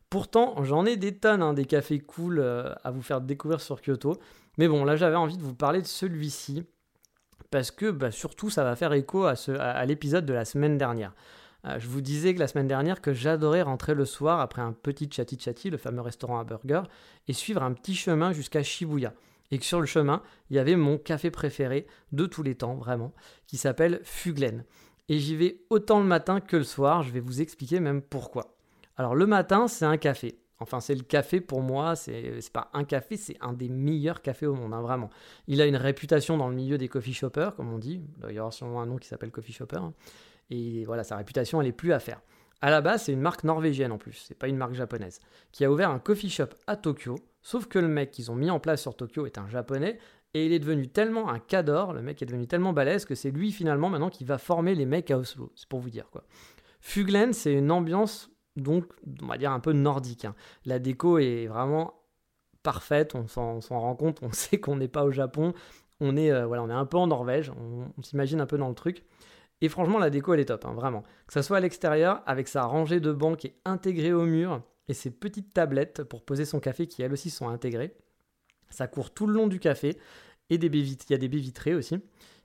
[0.09, 3.81] Pourtant, j'en ai des tonnes, hein, des cafés cool euh, à vous faire découvrir sur
[3.81, 4.19] Kyoto.
[4.59, 6.65] Mais bon, là j'avais envie de vous parler de celui-ci,
[7.51, 11.13] parce que bah, surtout ça va faire écho à, l'épisode de la semaine dernière.
[11.65, 14.73] Euh, je vous disais que la semaine dernière que j'adorais rentrer le soir après un
[14.73, 16.83] petit chatty chatty, le fameux restaurant à burger,
[17.27, 19.15] et suivre un petit chemin jusqu'à Shibuya
[19.53, 22.75] et que sur le chemin, il y avait mon café préféré de tous les temps,
[22.75, 23.13] vraiment,
[23.47, 24.65] qui s'appelle Fuglen.
[25.09, 28.57] Et j'y vais autant le matin que le soir, je vais vous expliquer même pourquoi.
[28.97, 30.39] Alors le matin, c'est un café.
[30.59, 34.47] Enfin, c'est le café pour moi, c'est pas un café, c'est un des meilleurs cafés
[34.47, 35.11] au monde, hein, vraiment.
[35.49, 38.01] Il a une réputation dans le milieu des coffee shoppers, comme on dit.
[38.29, 39.77] Il y aura sûrement un nom qui s'appelle coffee shopper.
[39.77, 39.93] Hein.
[40.51, 42.23] Et voilà, sa réputation, elle est plus à faire.
[42.63, 45.19] À la base, c'est une marque norvégienne en plus, c'est pas une marque japonaise,
[45.51, 48.51] qui a ouvert un coffee shop à Tokyo Sauf que le mec qu'ils ont mis
[48.51, 49.99] en place sur Tokyo est un japonais
[50.35, 53.31] et il est devenu tellement un cador, le mec est devenu tellement balèze que c'est
[53.31, 55.53] lui finalement maintenant qui va former les mecs à Oslo.
[55.57, 56.25] C'est pour vous dire quoi.
[56.81, 58.85] Fuglen, c'est une ambiance donc,
[59.23, 60.25] on va dire un peu nordique.
[60.25, 60.35] Hein.
[60.65, 61.95] La déco est vraiment
[62.63, 65.55] parfaite, on s'en rend compte, on sait qu'on n'est pas au Japon,
[66.01, 68.69] on est, euh, voilà, on est un peu en Norvège, on, s'imagine un peu dans
[68.69, 69.05] le truc.
[69.61, 71.03] Et franchement, la déco, elle est top, hein, vraiment.
[71.27, 74.63] Que ça soit à l'extérieur, avec sa rangée de bancs qui est intégrée au mur,
[74.89, 77.97] et ces petites tablettes pour poser son café qui elles aussi sont intégrées.
[78.71, 79.99] Ça court tout le long du café
[80.51, 81.99] et des baies il y a des baies vitrées aussi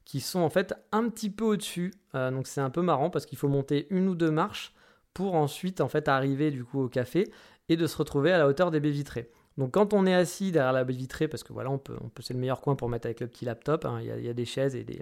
[0.06, 1.94] qui sont en fait un petit peu au-dessus.
[2.16, 4.74] Euh, donc c'est un peu marrant parce qu'il faut monter une ou deux marches
[5.14, 7.30] pour ensuite en fait arriver du coup au café
[7.68, 9.30] et de se retrouver à la hauteur des baies vitrées.
[9.58, 12.10] Donc quand on est assis derrière la baie vitrée, parce que voilà, on peut, on
[12.22, 14.46] c'est le meilleur coin pour mettre avec le petit laptop, hein, il y, a des
[14.46, 15.02] chaises et des,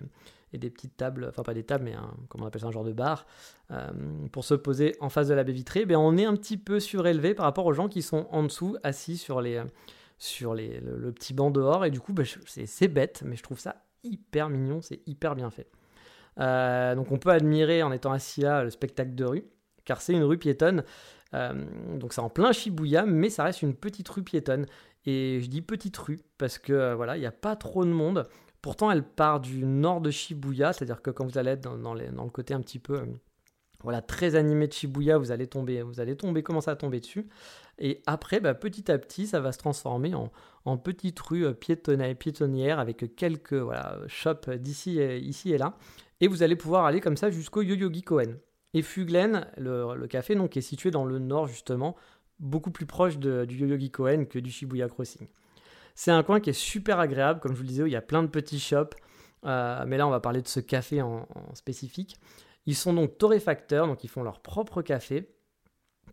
[0.53, 2.71] et des petites tables, enfin pas des tables, mais un, comment on appelle ça, un
[2.71, 3.25] genre de bar,
[3.71, 3.91] euh,
[4.31, 6.79] pour se poser en face de la baie vitrée, ben on est un petit peu
[6.79, 9.61] surélevé par rapport aux gens qui sont en dessous, assis sur, les,
[10.17, 13.59] sur les, le, petit banc dehors, et du coup, ben, c'est bête, mais je trouve
[13.59, 15.67] ça hyper mignon, c'est hyper bien fait.
[16.39, 19.45] Euh, donc on peut admirer en étant assis là le spectacle de rue,
[19.83, 20.83] car c'est une rue piétonne.
[21.33, 21.65] Euh,
[21.97, 24.65] donc c'est en plein Shibuya, mais ça reste une petite rue piétonne.
[25.05, 28.27] Et je dis petite rue parce que voilà, il n'y a pas trop de monde.
[28.65, 32.29] Pourtant, elle part du nord de Shibuya, c'est-à-dire que quand vous allez être dans, le
[32.31, 33.05] côté un petit peu euh,
[33.83, 37.27] voilà, très animé de Shibuya, vous allez tomber, vous allez tomber, commencer à tomber dessus.
[37.77, 42.79] Et après, bah, petit à petit, ça va se transformer en, petite rue euh, piétonnière
[42.79, 45.77] avec quelques voilà, shops d'ici et, ici et là.
[46.19, 48.39] Et vous allez pouvoir aller comme ça jusqu'au Yoyogi Koen.
[48.73, 51.95] Et Fuglen, le, café, donc, est situé dans le nord, justement,
[52.39, 55.27] beaucoup plus proche du Yoyogi Koen que du Shibuya Crossing.
[55.95, 57.97] C'est un coin qui est super agréable, comme je vous le disais, où il y
[57.97, 58.95] a plein de petits shops.
[59.45, 62.17] Euh, mais là, on va parler de ce café en, spécifique.
[62.65, 65.29] Ils sont donc torréfacteurs, donc ils font leur propre café,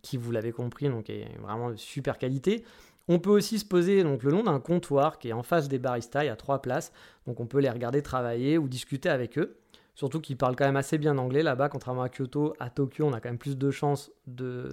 [0.01, 2.63] qui, vous l'avez compris, donc est vraiment de super qualité.
[3.09, 5.79] On peut aussi se poser donc le long d'un comptoir qui est en face des
[5.79, 6.93] baristas, il y a trois places,
[7.27, 9.57] donc on peut les regarder travailler ou discuter avec eux.
[9.95, 13.13] Surtout qu'ils parlent quand même assez bien anglais là-bas, contrairement à Kyoto, à Tokyo, on
[13.13, 14.11] a quand même plus de chances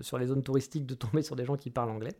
[0.03, 2.15] sur les zones touristiques de tomber sur des gens qui parlent anglais.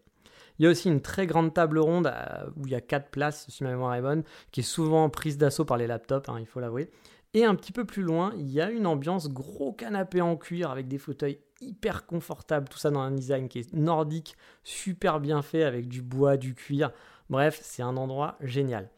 [0.59, 3.11] Il y a aussi une très grande table ronde euh, où il y a quatre
[3.11, 6.37] places, si ma mémoire est bonne, qui est souvent prise d'assaut par les laptops, hein,
[6.39, 6.91] il faut l'avouer.
[7.33, 10.71] Et un petit peu plus loin, il y a une ambiance gros canapé en cuir
[10.71, 15.43] avec des fauteuils hyper confortables, tout ça dans un design qui est nordique, super bien
[15.43, 16.91] fait avec du bois, du cuir.
[17.29, 18.91] Bref, c'est un endroit génial.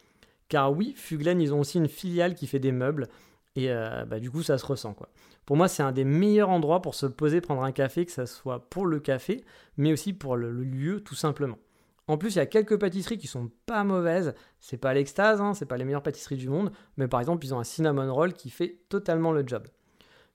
[0.48, 3.08] Car oui, Fuglen, ils ont aussi une filiale qui fait des meubles.
[3.54, 4.94] Et euh, bah, du coup, ça se ressent.
[4.94, 5.08] quoi.
[5.44, 8.26] Pour moi, c'est un des meilleurs endroits pour se poser, prendre un café, que ce
[8.26, 9.44] soit pour le café,
[9.76, 11.58] mais aussi pour le, lieu, tout simplement.
[12.08, 14.34] En plus, il y a quelques pâtisseries qui sont pas mauvaises.
[14.58, 17.54] C'est pas l'extase, hein, c'est pas les meilleures pâtisseries du monde, mais par exemple, ils
[17.54, 19.66] ont un cinnamon roll qui fait totalement le job.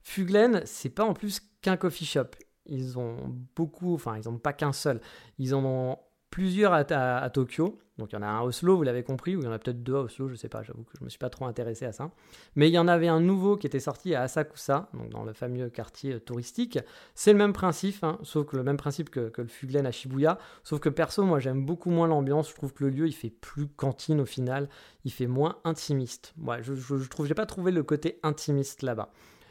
[0.00, 2.30] Fuglen, c'est pas en plus qu'un coffee shop.
[2.66, 5.00] Ils ont beaucoup, enfin, ils n'ont pas qu'un seul.
[5.38, 5.98] Ils en ont
[6.38, 7.80] plusieurs à, Tokyo.
[7.98, 9.52] Donc il y en a un à Oslo, vous l'avez compris, ou il y en
[9.52, 11.30] a peut-être deux à Oslo, je sais pas, j'avoue que je ne me suis pas
[11.30, 12.12] trop intéressé à ça.
[12.54, 15.32] Mais il y en avait un nouveau qui était sorti à Asakusa, donc dans le
[15.32, 16.78] fameux quartier euh, touristique.
[17.16, 20.38] C'est le même principe, hein, sauf que le même principe que, le Fuglen à Shibuya,
[20.62, 23.30] sauf que perso, moi j'aime beaucoup moins l'ambiance, je trouve que le lieu il fait
[23.30, 24.68] plus cantine au final,
[25.04, 26.34] il fait moins intimiste.
[26.40, 29.10] Ouais, je, je, je pas trouvé le côté intimiste là-bas.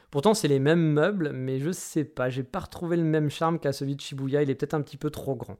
[0.09, 3.59] Pourtant, c'est les mêmes meubles, mais je sais pas, j'ai pas retrouvé le même charme
[3.59, 5.57] qu'à celui de Shibuya, il est peut-être un petit peu trop grand.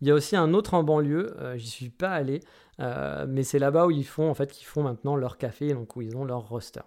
[0.00, 2.40] Il y a aussi un autre en banlieue, euh, j'y suis pas allé,
[2.80, 5.96] euh, mais c'est là-bas où ils font en fait, qu'ils font maintenant leur café, donc
[5.96, 6.82] où ils ont leur roster.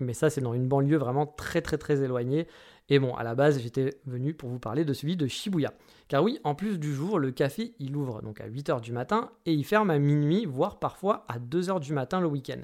[0.00, 2.46] Mais ça, c'est dans une banlieue vraiment très très très éloignée.
[2.88, 5.72] Et bon, à la base, j'étais venu pour vous parler de celui de Shibuya.
[6.08, 9.30] Car oui, en plus du jour, le café, il ouvre donc à 8h du matin
[9.46, 12.60] et il ferme à minuit, voire parfois à 2h du matin le week-end.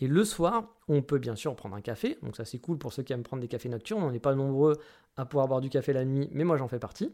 [0.00, 2.92] Et le soir, on peut bien sûr prendre un café, donc ça c'est cool pour
[2.92, 4.78] ceux qui aiment prendre des cafés nocturnes, on n'est pas nombreux
[5.16, 7.10] à pouvoir boire du café la nuit, mais moi j'en fais partie.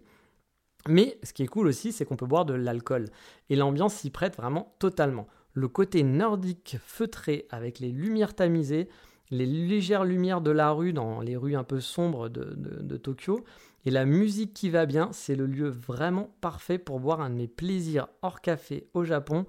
[0.89, 3.07] Mais ce qui est cool aussi, c'est qu'on peut boire de l'alcool.
[3.51, 5.27] Et l'ambiance s'y prête vraiment totalement.
[5.55, 8.89] Le côté nordique feutré avec les lumières tamisées,
[9.31, 13.45] les légères lumières de la rue dans les rues un peu sombres de, Tokyo,
[13.85, 17.35] et la musique qui va bien, c'est le lieu vraiment parfait pour boire un de
[17.35, 19.47] mes plaisirs hors café au Japon,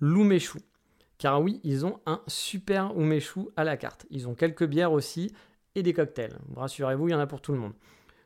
[0.00, 0.58] l'umeshu.
[1.18, 4.06] Car oui, ils ont un super umeshu à la carte.
[4.10, 5.32] Ils ont quelques bières aussi
[5.74, 6.38] et des cocktails.
[6.56, 7.72] Rassurez-vous, il y en a pour tout le monde.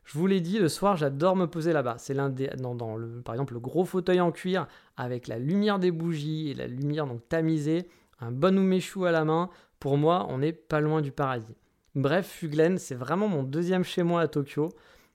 [0.09, 1.97] Je vous l'ai dit, le soir, j'adore me poser là-bas.
[1.99, 2.75] C'est l'un des, dans,
[3.23, 4.66] par exemple, le gros fauteuil en cuir
[4.97, 9.27] avec la lumière des bougies et la lumière donc tamisée, un bon umeshu à la
[9.27, 9.51] main.
[9.79, 11.55] Pour moi, on n'est pas loin du paradis.
[11.94, 14.71] Bref, Fuglen, c'est vraiment mon deuxième chez moi à Tokyo.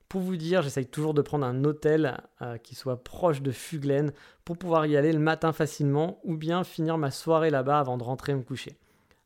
[0.09, 4.11] Pour vous dire, j'essaye toujours de prendre un hôtel euh, qui soit proche de Fuglen
[4.45, 8.03] pour pouvoir y aller le matin facilement ou bien finir ma soirée là-bas avant de
[8.03, 8.77] rentrer me coucher.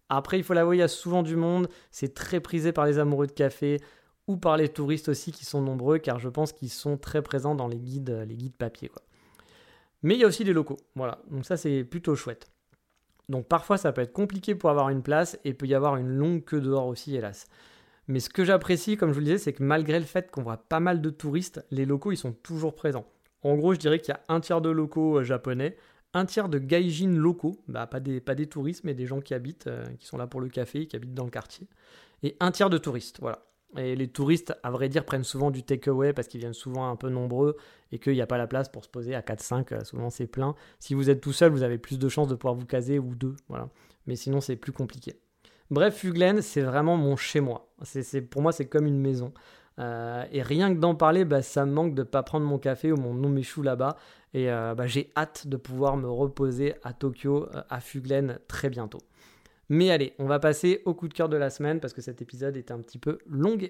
[0.08, 3.00] Après, il faut l'avouer, il y a souvent du monde, c'est très prisé par les
[3.00, 3.82] amoureux de café
[4.28, 7.56] ou par les touristes aussi qui sont nombreux car je pense qu'ils sont très présents
[7.56, 8.90] dans les guides, les guides papier.
[8.90, 9.02] Quoi.
[10.04, 12.50] Mais il y a aussi des locaux, voilà, donc ça c'est plutôt chouette.
[13.30, 16.10] Donc parfois ça peut être compliqué pour avoir une place et peut y avoir une
[16.10, 17.48] longue queue dehors aussi, hélas.
[18.08, 20.44] Mais ce que j'apprécie, comme je vous le disais, c'est que malgré le fait qu'on
[20.44, 23.06] voit pas mal de touristes, les locaux ils sont toujours présents.
[23.42, 25.78] En gros, je dirais qu'il y a un tiers de locaux euh, japonais,
[26.14, 29.34] un tiers de gaijin locaux, bah, pas, des, pas des touristes, mais des gens qui
[29.34, 31.68] habitent, euh, qui sont là pour le café, qui habitent dans le quartier,
[32.24, 33.44] et un tiers de touristes, voilà.
[33.76, 36.96] Et les touristes, à vrai dire, prennent souvent du takeaway parce qu'ils viennent souvent un
[36.96, 37.58] peu nombreux
[37.92, 39.74] et qu'il n'y a pas la place pour se poser à 4-5.
[39.74, 40.56] Euh, souvent, c'est plein.
[40.80, 43.14] Si vous êtes tout seul, vous avez plus de chances de pouvoir vous caser ou
[43.14, 43.36] deux.
[43.50, 43.70] Voilà.
[44.06, 45.20] Mais sinon, c'est plus compliqué.
[45.70, 47.70] Bref, Fuglen, c'est vraiment mon chez-moi.
[48.30, 49.34] Pour moi, c'est comme une maison.
[49.80, 52.58] Euh, et rien que d'en parler, bah, ça me manque de ne pas prendre mon
[52.58, 53.98] café ou mon noméchou là-bas.
[54.34, 59.00] Et euh, bah, j'ai hâte de pouvoir me reposer à Tokyo, à Fuglen, très bientôt.
[59.70, 62.22] Mais allez, on va passer au coup de cœur de la semaine parce que cet
[62.22, 63.68] épisode est un petit peu longué.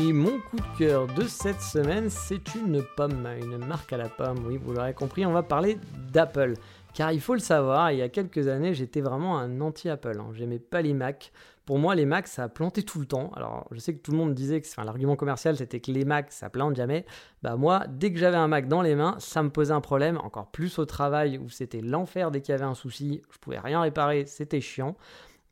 [0.00, 4.08] Et mon coup de cœur de cette semaine, c'est une pomme, une marque à la
[4.08, 4.46] pomme.
[4.46, 5.76] Oui, vous l'aurez compris, on va parler
[6.12, 6.54] d'Apple.
[6.94, 10.18] Car il faut le savoir, il y a quelques années, j'étais vraiment un anti-Apple.
[10.20, 10.30] Hein.
[10.34, 11.32] J'aimais pas les Mac
[11.68, 13.30] pour moi, les Macs, ça a planté tout le temps.
[13.36, 16.06] Alors, je sais que tout le monde disait que enfin, l'argument commercial, c'était que les
[16.06, 17.04] Macs, ça plante jamais.
[17.42, 20.16] Bah, moi, dès que j'avais un Mac dans les mains, ça me posait un problème,
[20.24, 23.20] encore plus au travail où c'était l'enfer dès qu'il y avait un souci.
[23.30, 24.96] Je pouvais rien réparer, c'était chiant.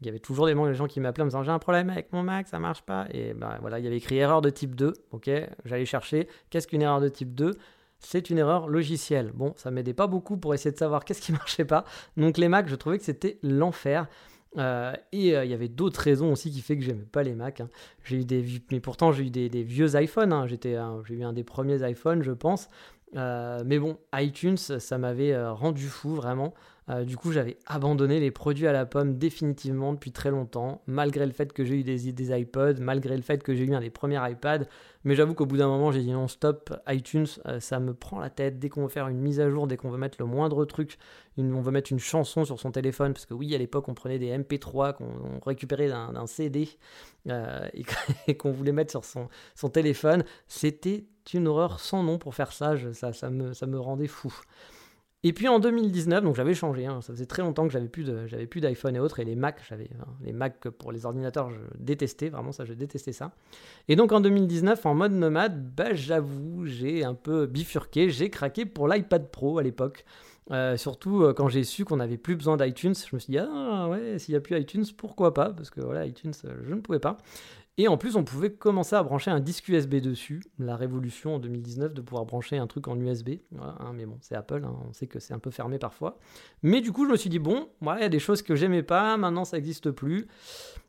[0.01, 2.11] Il y avait toujours des gens qui m'appelaient en me disant j'ai un problème avec
[2.15, 3.07] mon Mac, ça marche pas.
[3.11, 4.95] Et bah, voilà, il y avait écrit erreur de type 2.
[5.11, 5.29] Ok,
[5.67, 6.29] j'allais chercher.
[6.49, 7.59] Qu'est-ce qu'une erreur de type 2
[7.99, 9.33] c'est une erreur logicielle.
[9.35, 11.85] Bon, ça m'aidait pas beaucoup pour essayer de savoir qu'est-ce qui marchait pas.
[12.17, 14.07] Donc les Macs, je trouvais que c'était l'enfer.
[14.57, 17.61] Et il y avait d'autres raisons aussi qui fait que j'aimais pas les Mac.
[17.61, 17.69] Hein.
[18.05, 20.33] J'ai eu des, mais pourtant j'ai eu des, vieux iPhones.
[20.33, 20.47] Hein.
[20.47, 22.69] J'étais, j'ai eu un des premiers iPhones, je pense.
[23.15, 26.55] mais bon, iTunes, ça m'avait rendu fou vraiment.
[26.89, 31.27] Euh, du coup, j'avais abandonné les produits à la pomme définitivement depuis très longtemps, malgré
[31.27, 33.91] le fait que j'ai eu des, iPods, malgré le fait que j'ai eu un des
[33.91, 34.67] premiers iPads.
[35.03, 38.21] Mais j'avoue qu'au bout d'un moment, j'ai dit non, stop, iTunes, euh, ça me prend
[38.21, 38.61] la tête.
[38.61, 40.97] Dès qu'on veut faire une mise à jour, dès qu'on veut mettre le moindre truc,
[41.39, 44.21] on veut mettre une chanson sur son téléphone, parce que oui, à l'époque, on prenait
[44.21, 46.69] des MP3 qu'on récupérait d'un CD
[47.29, 47.67] euh,
[48.29, 49.29] et, qu'on voulait mettre sur son,
[49.69, 54.33] téléphone, c'était une horreur sans nom pour faire ça, ça me rendait fou.
[55.23, 58.07] Et puis en 2019, donc j'avais changé, hein, ça faisait très longtemps que j'avais plus
[58.27, 59.89] j'avais plus d'iPhone et autres, et les Mac, j'avais
[60.21, 63.33] les Mac pour les ordinateurs, je détestais vraiment ça, je détestais ça.
[63.89, 68.67] Et donc en 2019, en mode nomade, bah, j'avoue, j'ai un peu bifurqué, j'ai craqué
[68.67, 70.05] pour l'iPad Pro à l'époque.
[70.53, 73.39] Euh, surtout euh, quand j'ai su qu'on n'avait plus besoin d'iTunes, je me suis dit
[73.39, 76.75] ah ouais, s'il n'y a plus iTunes, pourquoi pas Parce que voilà, iTunes, euh, je
[76.75, 77.19] ne pouvais pas.
[77.79, 80.43] Et en plus, on pouvait commencer à brancher un disque USB dessus.
[80.59, 83.31] La révolution en 2019 de pouvoir brancher un truc en USB.
[83.61, 86.19] Hein, mais bon, c'est Apple, hein, on sait que c'est un peu fermé parfois.
[86.63, 88.83] Mais du coup, je me suis dit, bon, il y a des choses que j'aimais
[88.83, 90.27] pas, maintenant ça n'existe plus.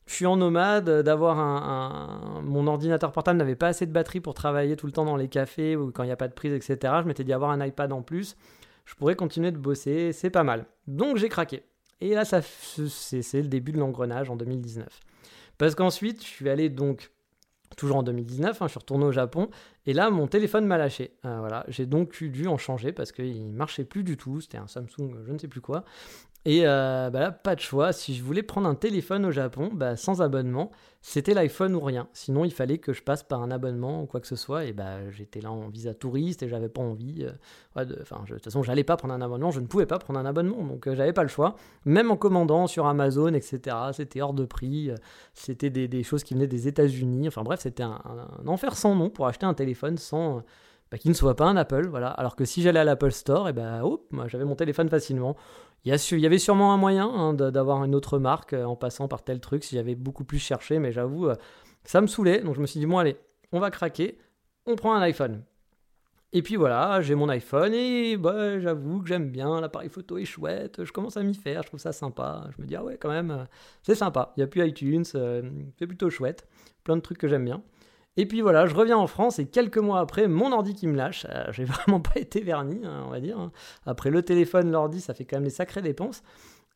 [0.06, 4.34] Je suis en nomade, d'avoir un, Mon ordinateur portable n'avait pas assez de batterie pour
[4.34, 6.54] travailler tout le temps dans les cafés ou quand il n'y a pas de prise,
[6.54, 6.94] etc.
[7.02, 8.38] Je m'étais dit, avoir un iPad en plus,
[8.86, 10.68] je pourrais continuer de bosser, c'est pas mal.
[10.88, 11.64] Donc j'ai craqué.
[12.00, 14.88] Et là, c'est le début de l'engrenage en 2019.
[15.58, 17.12] Parce qu'ensuite, je suis allé donc,
[17.76, 19.50] toujours en 2019, hein, je suis retourné au Japon,
[19.86, 21.18] et là, mon téléphone m'a lâché.
[21.26, 24.42] Euh, voilà, j'ai donc dû en changer parce qu'il marchait plus du tout.
[24.42, 25.84] C'était un Samsung, je ne sais plus quoi.
[26.48, 27.92] Et euh, bah là, pas de choix.
[27.92, 32.08] Si je voulais prendre un téléphone au Japon, bah, sans abonnement, c'était l'iPhone ou rien.
[32.14, 34.64] Sinon, il fallait que je passe par un abonnement ou quoi que ce soit.
[34.64, 37.28] Et bah, j'étais là en visa touriste et j'avais pas envie.
[37.76, 39.52] Euh, de, toute façon, j'allais pas prendre un abonnement.
[39.52, 41.58] Je ne pouvais pas prendre un abonnement, donc j'avais pas le choix.
[41.84, 43.76] Même en commandant sur Amazon, etc.
[43.92, 44.92] C'était hors de prix.
[45.34, 47.28] c'était des, choses qui venaient des États-Unis.
[47.28, 48.00] Enfin bref, c'était un,
[48.46, 50.44] enfer sans nom pour acheter un téléphone sans
[50.92, 52.08] bah, qui ne soit pas un Apple, voilà.
[52.12, 53.82] Alors que si j'allais à l'Apple Store, et eh ben,
[54.12, 55.36] moi, j'avais mon téléphone facilement.
[55.86, 59.24] Il y, avait sûrement un moyen hein, d'avoir une autre marque euh, en passant par
[59.24, 61.36] tel truc si j'avais beaucoup plus cherché, mais j'avoue, euh,
[61.86, 62.42] ça me saoulait.
[62.42, 63.16] Donc je me suis dit, bon, allez,
[63.54, 64.18] on va craquer,
[64.66, 65.44] on prend un iPhone.
[66.34, 70.26] Et puis voilà, j'ai mon iPhone et bah, j'avoue que j'aime bien, l'appareil photo est
[70.26, 72.50] chouette, je commence à m'y faire, je trouve ça sympa.
[72.56, 73.46] Je me dis, ah ouais, quand même, euh,
[73.82, 74.34] c'est sympa.
[74.36, 76.48] Il n'y a plus iTunes, c'est plutôt chouette.
[76.84, 77.64] Plein de trucs que j'aime bien.
[78.18, 80.96] Et puis voilà, je reviens en France et quelques mois après, mon ordi qui me
[80.96, 81.26] lâche.
[81.30, 83.40] Euh, j'ai vraiment pas été verni, hein, on va dire.
[83.40, 83.52] Hein.
[83.86, 86.24] Après le téléphone, l'ordi, ça fait quand même des sacrées dépenses.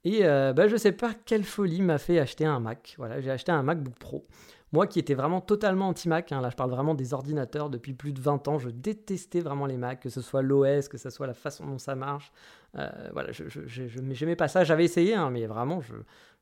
[0.03, 2.95] Et euh, bah, je sais pas quelle folie m'a fait acheter un Mac.
[2.97, 4.25] Voilà, j'ai acheté un MacBook Pro.
[4.71, 8.13] Moi qui étais vraiment totalement anti-Mac, hein, là je parle vraiment des ordinateurs depuis plus
[8.13, 11.27] de 20 ans, je détestais vraiment les Macs, que ce soit l'OS, que ce soit
[11.27, 12.31] la façon dont ça marche.
[12.77, 15.93] Euh, voilà, je n'aimais pas ça, j'avais essayé, mais vraiment je,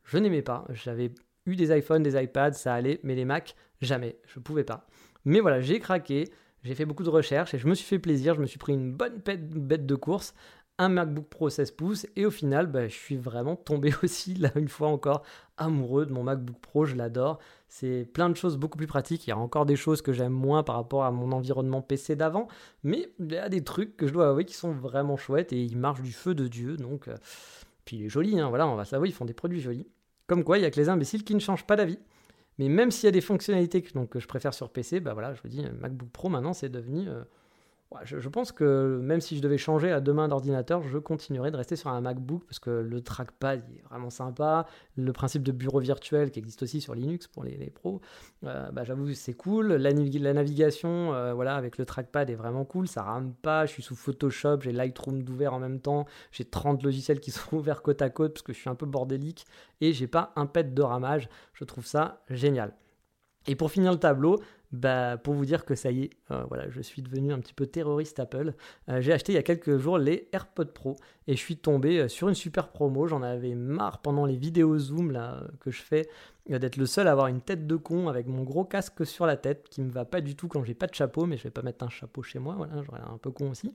[0.03, 0.65] je n'aimais pas.
[0.69, 1.11] J'avais
[1.47, 4.87] eu des iPhones, des iPads, ça allait, mais les Macs, jamais, je pouvais pas.
[5.25, 6.29] Mais voilà, j'ai craqué,
[6.63, 8.73] j'ai fait beaucoup de recherches et je me suis fait plaisir, je me suis pris
[8.73, 10.33] une bonne bête de course,
[10.77, 14.49] un MacBook Pro 16 pouces et au final, bah, je suis vraiment tombé aussi, là
[14.55, 15.23] une fois encore,
[15.57, 17.39] amoureux de mon MacBook Pro, je l'adore.
[17.67, 20.33] C'est plein de choses beaucoup plus pratiques, il y a encore des choses que j'aime
[20.33, 22.47] moins par rapport à mon environnement PC d'avant,
[22.83, 25.61] mais il y a des trucs que je dois avouer qui sont vraiment chouettes et
[25.61, 27.07] ils marchent du feu de Dieu, donc...
[27.07, 27.15] Euh,
[27.89, 29.87] puis il est joli, hein, voilà, on va savoir, ils font des produits jolis.
[30.27, 31.97] Comme quoi, il y a que les imbéciles qui ne changent pas d'avis.
[32.59, 35.41] Mais même s'il y a des fonctionnalités que, je préfère sur PC, bah voilà, je
[35.41, 37.07] vous dis, MacBook Pro maintenant, c'est devenu
[38.03, 41.75] je, pense que même si je devais changer à demain d'ordinateur, je continuerais de rester
[41.75, 44.67] sur un MacBook parce que le trackpad est vraiment sympa.
[44.95, 47.99] Le principe de bureau virtuel qui existe aussi sur Linux pour les, pros,
[48.45, 49.73] euh, bah, j'avoue c'est cool.
[49.73, 52.87] La, navigation euh, voilà, avec le trackpad est vraiment cool.
[52.87, 53.65] Ça rame pas.
[53.65, 56.05] Je suis sous Photoshop, j'ai Lightroom d'ouvert en même temps.
[56.31, 58.85] J'ai 30 logiciels qui sont ouverts côte à côte parce que je suis un peu
[58.85, 59.45] bordélique
[59.81, 61.27] et j'ai pas un pet de ramage.
[61.53, 62.73] Je trouve ça génial.
[63.47, 64.39] Et pour finir le tableau,
[64.71, 67.55] bah, pour vous dire que ça y est, euh, voilà, je suis devenu un petit
[67.55, 68.53] peu terroriste Apple.
[68.87, 70.95] Euh, j'ai acheté il y a quelques jours les AirPods Pro
[71.27, 73.07] et je suis tombé euh, sur une super promo.
[73.07, 75.17] J'en avais marre pendant les vidéos Zoom
[75.59, 76.07] que je fais
[76.47, 79.37] d'être le seul à avoir une tête de con avec mon gros casque sur la
[79.37, 81.51] tête qui me va pas du tout quand j'ai pas de chapeau, mais je vais
[81.51, 83.73] pas mettre un chapeau chez moi, voilà, j'aurais un peu con aussi.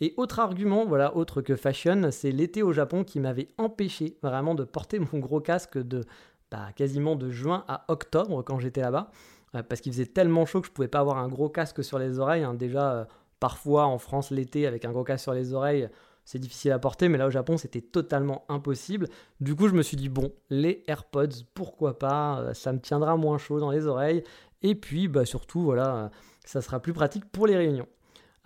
[0.00, 4.54] Et autre argument, voilà, autre que fashion, c'est l'été au Japon qui m'avait empêché vraiment
[4.54, 6.04] de porter mon gros casque de
[6.50, 9.10] bah, quasiment de juin à octobre quand j'étais là-bas.
[9.54, 11.98] Euh, parce qu'il faisait tellement chaud que je pouvais pas avoir un gros casque sur
[11.98, 12.44] les oreilles.
[12.44, 12.54] Hein.
[12.54, 13.04] Déjà, euh,
[13.40, 15.88] parfois en France l'été avec un gros casque sur les oreilles,
[16.24, 19.08] c'est difficile à porter, mais là au Japon c'était totalement impossible.
[19.40, 23.16] Du coup, je me suis dit bon, les AirPods, pourquoi pas euh, Ça me tiendra
[23.16, 24.24] moins chaud dans les oreilles,
[24.62, 26.10] et puis bah surtout voilà,
[26.44, 27.86] ça sera plus pratique pour les réunions.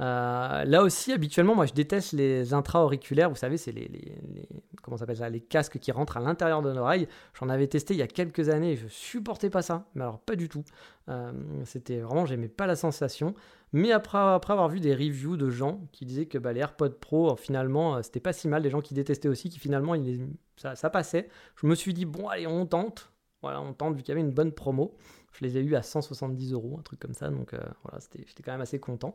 [0.00, 3.28] Euh, là aussi, habituellement, moi, je déteste les intra-auriculaires.
[3.28, 4.16] Vous savez, c'est les,
[4.82, 7.06] comment s'appelle ça, les casques qui rentrent à l'intérieur de l'oreille.
[7.38, 9.86] J'en avais testé il y a quelques années et je supportais pas ça.
[9.94, 10.64] Mais alors, pas du tout.
[11.08, 11.32] Euh,
[11.64, 13.34] c'était vraiment, j'aimais pas la sensation.
[13.72, 16.98] Mais après, après avoir vu des reviews de gens qui disaient que bah, les AirPods
[17.00, 18.62] Pro, finalement, euh, c'était pas si mal.
[18.62, 19.94] Des gens qui détestaient aussi, qui finalement,
[20.56, 21.28] ça, ça passait.
[21.56, 23.12] Je me suis dit, bon, allez, on tente.
[23.42, 24.94] Voilà, on tente vu qu'il y avait une bonne promo.
[25.32, 27.28] Je les ai eus à 170 euros, un truc comme ça.
[27.28, 27.54] Donc
[27.84, 29.14] voilà, j'étais quand même assez content.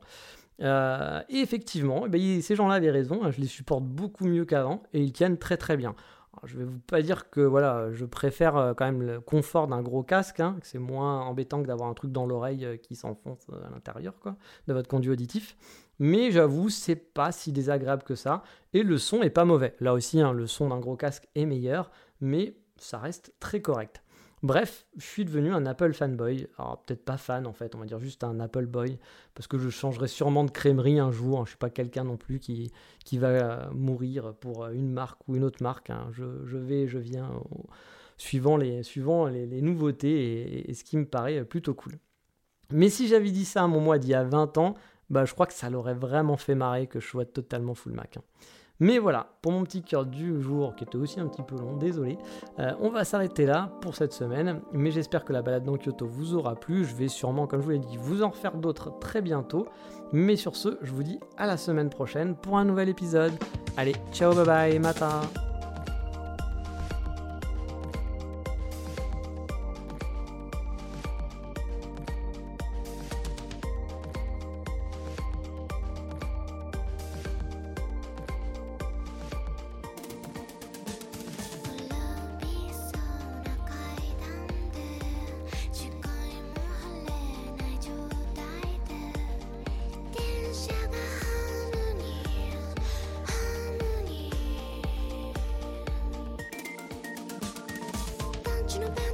[0.61, 4.45] Euh, et effectivement, eh ben, ces gens-là avaient raison, hein, je les supporte beaucoup mieux
[4.45, 5.95] qu'avant et ils tiennent très très bien.
[6.43, 9.68] Je je vais vous pas dire que voilà, je préfère euh, quand même le confort
[9.68, 12.95] d'un gros casque, hein, c'est moins embêtant que d'avoir un truc dans l'oreille euh, qui
[12.95, 14.13] s'enfonce à l'intérieur
[14.68, 15.57] de votre conduit auditif.
[15.99, 18.43] Mais j'avoue, c'est pas si désagréable que ça
[18.74, 19.76] et le son est pas mauvais.
[19.80, 21.89] Là aussi, hein, le son d'un gros casque est meilleur,
[22.20, 24.01] mais ça reste très correct.
[24.46, 26.48] Bref, je suis devenu un Apple fanboy.
[26.60, 29.00] Alors peut-être pas fan en fait, on va dire juste un Apple boy,
[29.34, 31.38] parce que je changerai sûrement de crèmerie un jour.
[31.38, 31.46] Je hein.
[31.46, 32.72] Je suis pas quelqu'un non plus qui,
[33.14, 35.89] va euh, mourir pour une marque ou une autre marque.
[35.89, 36.10] Hein.
[36.12, 37.41] Je, je, vais, je viens,
[38.18, 41.93] suivant, les, suivant les, nouveautés et, ce qui me paraît plutôt cool.
[42.72, 44.76] Mais si j'avais dit ça à mon mois d'il y a 20 ans,
[45.10, 48.18] bah, je crois que ça l'aurait vraiment fait marrer que je sois totalement full Mac.
[48.18, 48.24] Hein.
[48.80, 51.78] Mais voilà, pour mon petit cœur du jour, qui était aussi un petit peu long,
[51.78, 52.18] désolé,
[52.60, 54.62] euh, on va s'arrêter là pour cette semaine.
[54.74, 56.84] Mais j'espère que la balade dans Kyoto vous aura plu.
[56.84, 59.68] Je vais sûrement, comme je vous l'ai dit, vous en refaire d'autres très bientôt.
[60.12, 63.34] Mais sur ce, je vous dis à la semaine prochaine pour un nouvel épisode.
[63.78, 65.22] Allez, ciao, bye bye, mata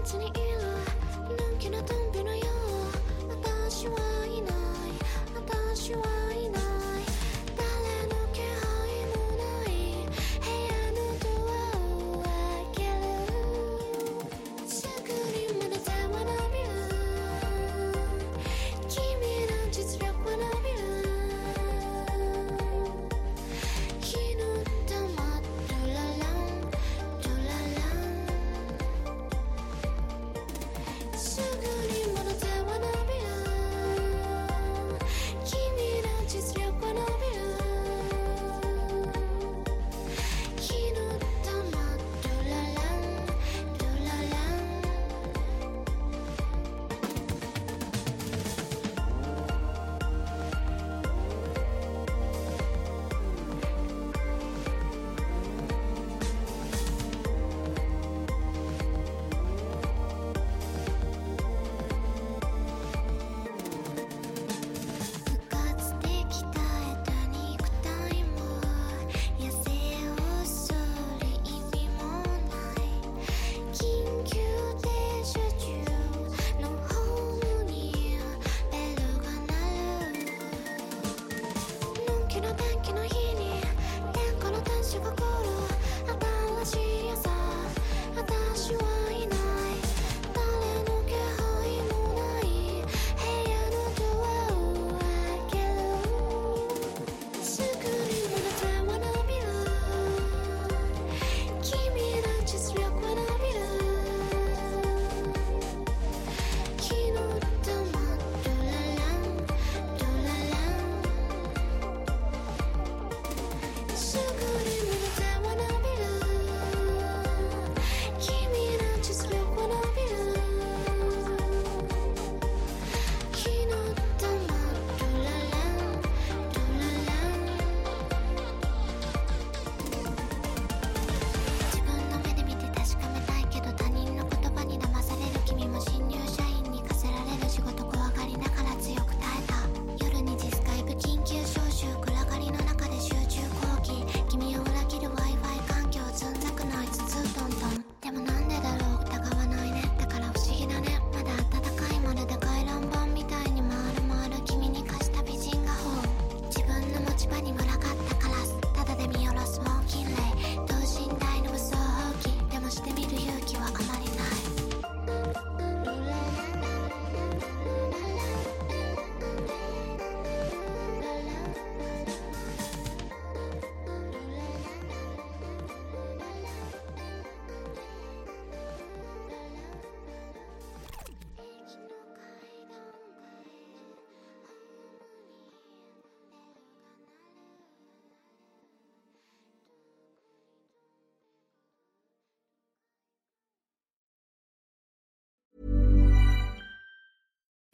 [0.03, 0.33] つにいる。
[1.83, 3.29] トンのよう。
[3.29, 3.95] 私は
[4.25, 4.53] いない。
[5.35, 5.93] 私